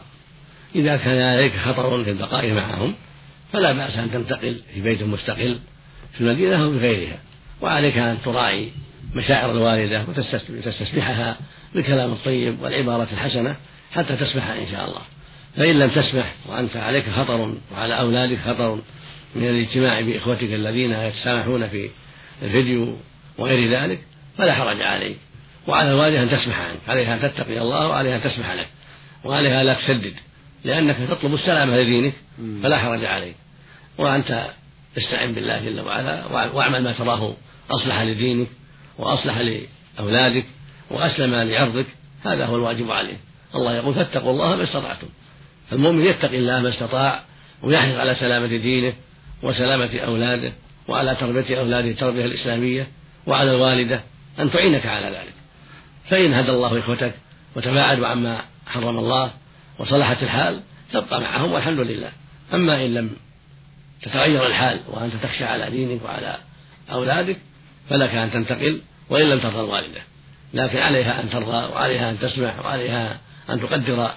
إذا 0.76 0.98
كان 0.98 1.22
عليك 1.22 1.54
خطر 1.56 2.04
في 2.04 2.12
البقاء 2.12 2.54
معهم 2.54 2.94
فلا 3.54 3.72
بأس 3.72 3.98
أن 3.98 4.12
تنتقل 4.12 4.60
في 4.74 4.82
بيت 4.82 5.04
مستقل 5.04 5.60
في 6.14 6.22
المدينة 6.22 6.64
أو 6.64 6.70
بغيرها 6.70 7.20
وعليك 7.62 7.98
أن 7.98 8.18
تراعي 8.26 8.72
مشاعر 9.16 9.52
الوالدة 9.52 10.06
وتستسمحها 10.50 11.38
بالكلام 11.76 12.12
الطيب 12.12 12.62
والعبارة 12.62 13.08
الحسنة 13.14 13.56
حتى 13.92 14.16
تسمح 14.16 14.48
إن 14.48 14.68
شاء 14.72 14.88
الله. 14.88 15.02
فإن 15.58 15.80
لم 15.80 15.90
تسمح 15.90 16.34
وأنت 16.50 16.78
عليك 16.78 17.10
خطر 17.10 17.54
وعلى 17.74 18.00
أولادك 18.00 18.38
خطر 18.46 18.80
من 19.36 19.44
الاجتماع 19.44 20.02
بإخوتك 20.02 20.44
الذين 20.54 20.92
يتسامحون 20.92 21.70
في 21.70 21.90
الفيديو 22.42 22.96
وغير 23.38 23.72
ذلك 23.72 24.00
فلا 24.38 24.54
حرج 24.54 24.82
عليك. 24.82 25.18
وعلى 25.68 25.92
الوالدة 25.92 26.24
أن 26.24 26.30
تسمح 26.30 26.60
عنك 26.60 26.80
عليها 26.88 27.14
أن 27.14 27.22
تتقي 27.22 27.62
الله 27.62 27.88
وعليها 27.88 28.16
أن 28.16 28.22
تسمح 28.24 28.52
لك 28.52 28.68
وعليها 29.24 29.64
لا 29.64 29.74
تسدد 29.74 30.14
لأنك 30.64 30.98
تطلب 31.10 31.34
السلامة 31.34 31.78
لدينك 31.78 32.14
فلا 32.64 32.78
حرج 32.78 33.06
عليك. 33.06 33.36
وأنت 33.98 34.50
استعن 34.98 35.34
بالله 35.34 35.66
جل 35.66 35.80
وعلا 35.82 36.26
واعمل 36.26 36.84
ما 36.84 36.92
تراه 36.92 37.34
أصلح 37.72 38.02
لدينك 38.02 38.48
وأصلح 38.98 39.38
لأولادك 39.98 40.46
وأسلم 40.90 41.36
لعرضك 41.36 41.86
هذا 42.26 42.46
هو 42.46 42.56
الواجب 42.56 42.92
عليه 42.92 43.18
الله 43.56 43.76
يقول 43.76 43.94
فاتقوا 43.94 44.32
الله 44.32 44.56
ما 44.56 44.64
استطعتم. 44.64 45.08
فالمؤمن 45.70 46.06
يتقي 46.06 46.38
الله 46.38 46.60
ما 46.60 46.70
استطاع 46.70 47.24
ويحرص 47.64 47.96
على 47.96 48.16
سلامة 48.16 48.48
دينه 48.48 48.94
وسلامة 49.44 50.00
أولاده 50.00 50.54
وعلى 50.88 51.16
تربية 51.16 51.60
أولاده 51.60 51.90
التربية 51.90 52.26
الإسلامية 52.26 52.88
وعلى 53.28 53.52
الوالدة 53.56 54.02
أن 54.40 54.52
تعينك 54.52 54.86
على 54.86 55.06
ذلك. 55.06 55.34
فإن 56.10 56.34
هدى 56.34 56.52
الله 56.52 56.80
إخوتك 56.80 57.14
وتباعدوا 57.56 58.08
عما 58.08 58.42
حرم 58.68 58.98
الله 58.98 59.32
وصلحت 59.80 60.24
الحال 60.24 60.62
تبقى 60.94 61.22
معهم 61.22 61.52
والحمد 61.52 61.80
لله. 61.80 62.12
أما 62.54 62.86
إن 62.86 62.94
لم 62.94 63.10
تتغير 64.02 64.48
الحال 64.48 64.80
وأنت 64.88 65.14
تخشى 65.24 65.44
على 65.44 65.70
دينك 65.70 66.04
وعلى 66.04 66.38
أولادك 66.92 67.38
فلك 67.90 68.16
أن 68.16 68.32
تنتقل 68.32 68.82
وإن 69.10 69.30
لم 69.30 69.40
ترضى 69.40 69.60
الوالدة. 69.60 70.02
لكن 70.54 70.78
عليها 70.78 71.22
أن 71.22 71.30
ترضى 71.30 71.74
وعليها 71.74 72.10
أن 72.10 72.20
تسمح 72.20 72.66
وعليها 72.66 73.20
أن 73.50 73.62
تقدر 73.62 74.12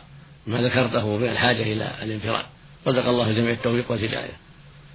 ما 0.46 0.62
ذكرته 0.62 1.16
من 1.16 1.28
الحاجة 1.28 1.62
إلى 1.62 1.90
الانفراد. 2.02 2.44
رزق 2.86 3.08
الله 3.08 3.32
جميع 3.32 3.50
التوفيق 3.50 3.90
والهداية. 3.90 4.32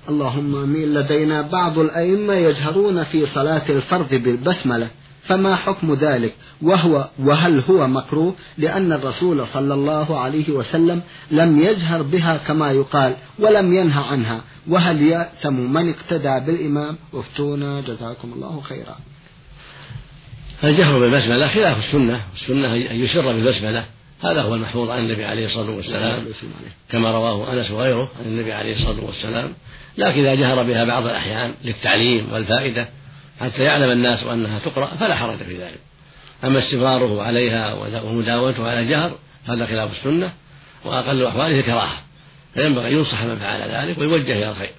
اللهم 0.10 0.56
آمين. 0.56 0.93
لدينا 0.93 1.41
بعض 1.41 1.80
الأئمة 1.80 2.34
يجهرون 2.34 3.04
في 3.04 3.26
صلاة 3.26 3.70
الفرض 3.70 4.10
بالبسملة 4.15 4.88
فما 5.24 5.56
حكم 5.56 5.93
ذلك؟ 5.93 6.34
وهو 6.62 7.10
وهل 7.20 7.63
هو 7.70 7.88
مكروه؟ 7.88 8.34
لأن 8.58 8.93
الرسول 8.93 9.48
صلى 9.54 9.74
الله 9.74 10.20
عليه 10.20 10.50
وسلم 10.50 11.02
لم 11.32 11.60
يجهر 11.60 12.02
بها 12.02 12.38
كما 12.38 12.72
يقال 12.72 13.15
ولم 13.39 13.74
ينهى 13.74 14.04
عنها. 14.12 14.41
وهل 14.67 15.02
يأثم 15.02 15.54
من 15.54 15.89
اقتدى 15.89 16.46
بالإمام؟ 16.46 16.98
أفتونا. 17.13 17.82
جزاكم 17.82 18.34
الله 18.36 18.62
خيرا. 18.62 18.96
الجهر 20.63 21.00
بالبسملة 21.00 21.48
خلاف 21.48 21.78
السنة. 21.86 22.22
السنة 22.36 22.76
أن 22.76 22.96
يسر 22.96 23.34
بالبسملة. 23.34 23.97
هذا 24.23 24.41
هو 24.41 24.56
المحفوظ 24.56 24.89
عن 24.89 24.99
النبي 24.99 25.25
عليه 25.25 25.47
الصلاة 25.47 25.71
والسلام 25.71 26.25
كما 26.89 27.12
رواه 27.12 27.53
أنس 27.53 27.71
وغيره 27.71 28.12
عن 28.19 28.25
النبي 28.25 28.53
عليه 28.53 28.75
الصلاة 28.75 29.06
والسلام. 29.06 29.53
لكن 29.97 30.25
إذا 30.25 30.36
جهر 30.36 30.63
بها 30.63 30.84
بعض 30.84 31.06
الأحيان 31.06 31.53
للتعليم 31.63 32.34
والفائدة 32.34 32.88
حتى 33.39 33.63
يعلم 33.63 33.91
الناس 33.91 34.23
أنها 34.23 34.60
تقرأ 34.60 34.86
فلا 34.86 35.15
حرج 35.15 35.38
في 35.38 35.58
ذلك. 35.58 35.80
أما 36.43 36.60
استمراره 36.60 37.21
عليها 37.21 37.73
ومداومته 38.03 38.69
على 38.69 38.80
الجهر 38.80 39.12
هذا 39.45 39.65
خلاف 39.65 39.91
السنة 39.97 40.32
وأقل 40.86 41.25
أحواله 41.25 41.62
كراهة. 41.62 41.97
فينبغي 42.53 42.88
أن 42.88 42.93
ينصح 42.93 43.23
من 43.23 43.39
فعل 43.39 43.69
ذلك 43.71 43.97
ويوجه 43.97 44.32
إلى 44.32 44.51
الخير. 44.51 44.71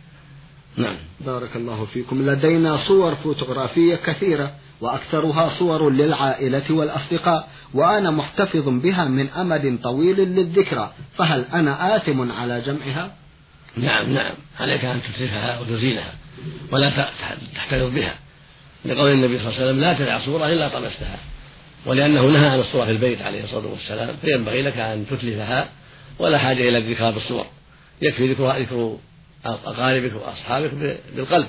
نعم. 0.77 0.96
بارك 1.20 1.57
الله 1.57 1.85
فيكم. 1.85 2.31
لدينا 2.31 2.77
صور 2.77 3.14
فوتوغرافية 3.14 3.96
كثيرة. 3.96 4.53
وأكثرها 4.81 5.59
صور 5.59 5.91
للعائلة 5.91 6.64
والأصدقاء 6.71 7.49
وأنا 7.75 8.11
محتفظ 8.11 8.69
بها 8.69 9.05
من 9.05 9.29
أمد 9.29 9.79
طويل 9.83 10.17
للذكرى 10.17 10.93
فهل 11.17 11.45
أنا 11.53 11.97
آثم 11.97 12.33
على 12.33 12.61
جمعها؟ 12.61 13.12
نعم 13.77 14.12
نعم. 14.12 14.35
عليك 14.59 14.85
أن 14.85 15.01
تتركها 15.03 15.61
وتزيلها 15.61 16.12
ولا 16.73 16.91
تحتفظ 16.91 17.95
بها. 17.95 18.14
لقول 18.85 19.12
النبي 19.12 19.38
صلى 19.38 19.49
الله 19.49 19.61
عليه 19.61 19.69
وسلم 19.69 19.81
لا 19.81 19.93
تدع 19.93 20.19
صورة 20.19 20.47
إلا 20.47 20.69
طمستها. 20.69 21.19
ولأنه 21.87 22.23
نهى 22.23 22.47
عن 22.47 22.59
الصورة 22.59 22.85
في 22.85 22.91
البيت 22.91 23.23
عليه 23.23 23.45
الصلاة 23.45 23.67
والسلام 23.67 24.17
فينبغي 24.23 24.62
لك 24.62 24.77
أن 24.77 25.07
تتلفها 25.11 25.69
ولا 26.19 26.38
حاجة 26.38 26.69
إلى 26.69 26.79
الذكرى 26.79 27.12
بالصور. 27.12 27.47
يكفي 28.03 28.33
ذكرها 28.33 28.59
ذكر 28.59 28.97
أقاربك 29.45 30.12
وأصحابك 30.14 30.99
بالقلب 31.17 31.47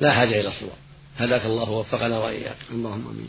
لا 0.00 0.12
حاجة 0.12 0.40
إلى 0.40 0.48
الصور. 0.48 0.81
هداك 1.24 1.46
الله 1.46 1.70
ووفقنا 1.70 2.18
وإياك. 2.18 2.56
اللهم 2.72 3.04
آمين. 3.10 3.28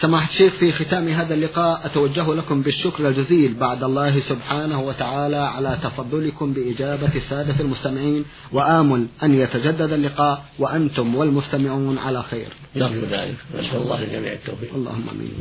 سماحة 0.00 0.30
الشيخ 0.30 0.52
في 0.52 0.72
ختام 0.72 1.08
هذا 1.08 1.34
اللقاء 1.34 1.86
أتوجه 1.86 2.34
لكم 2.34 2.62
بالشكر 2.62 3.08
الجزيل 3.08 3.54
بعد 3.54 3.84
الله 3.84 4.20
سبحانه 4.20 4.80
وتعالى 4.82 5.36
على 5.36 5.78
تفضلكم 5.82 6.52
بإجابة 6.52 7.14
السادة 7.14 7.60
المستمعين 7.60 8.24
وآمل 8.52 9.06
أن 9.22 9.34
يتجدد 9.34 9.92
اللقاء 9.92 10.44
وأنتم 10.58 11.14
والمستمعون 11.14 11.98
على 11.98 12.22
خير. 12.22 12.48
نرجو 12.76 13.00
ذلك. 13.00 13.34
نسأل 13.58 13.76
الله 13.76 14.00
للجميع 14.00 14.32
التوفيق. 14.32 14.74
اللهم 14.74 15.04
آمين. 15.14 15.32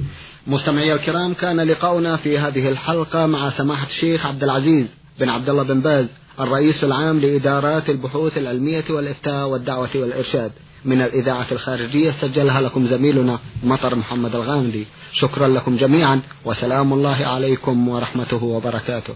مستمعي 0.47 0.93
الكرام 0.93 1.33
كان 1.33 1.59
لقاؤنا 1.59 2.17
في 2.17 2.39
هذه 2.39 2.69
الحلقة 2.69 3.25
مع 3.25 3.49
سماحة 3.49 3.87
الشيخ 3.87 4.25
عبد 4.25 4.43
العزيز 4.43 4.85
بن 5.19 5.29
عبد 5.29 5.49
الله 5.49 5.63
بن 5.63 5.81
باز 5.81 6.05
الرئيس 6.39 6.83
العام 6.83 7.19
لإدارات 7.19 7.89
البحوث 7.89 8.37
العلمية 8.37 8.83
والإفتاء 8.89 9.47
والدعوة 9.47 9.89
والإرشاد. 9.95 10.51
من 10.85 11.01
الإذاعة 11.01 11.47
الخارجية 11.51 12.13
سجلها 12.21 12.61
لكم 12.61 12.87
زميلنا 12.87 13.39
مطر 13.63 13.95
محمد 13.95 14.35
الغامدي. 14.35 14.87
شكرا 15.13 15.47
لكم 15.47 15.77
جميعا 15.77 16.21
وسلام 16.45 16.93
الله 16.93 17.25
عليكم 17.25 17.87
ورحمته 17.87 18.43
وبركاته. 18.43 19.15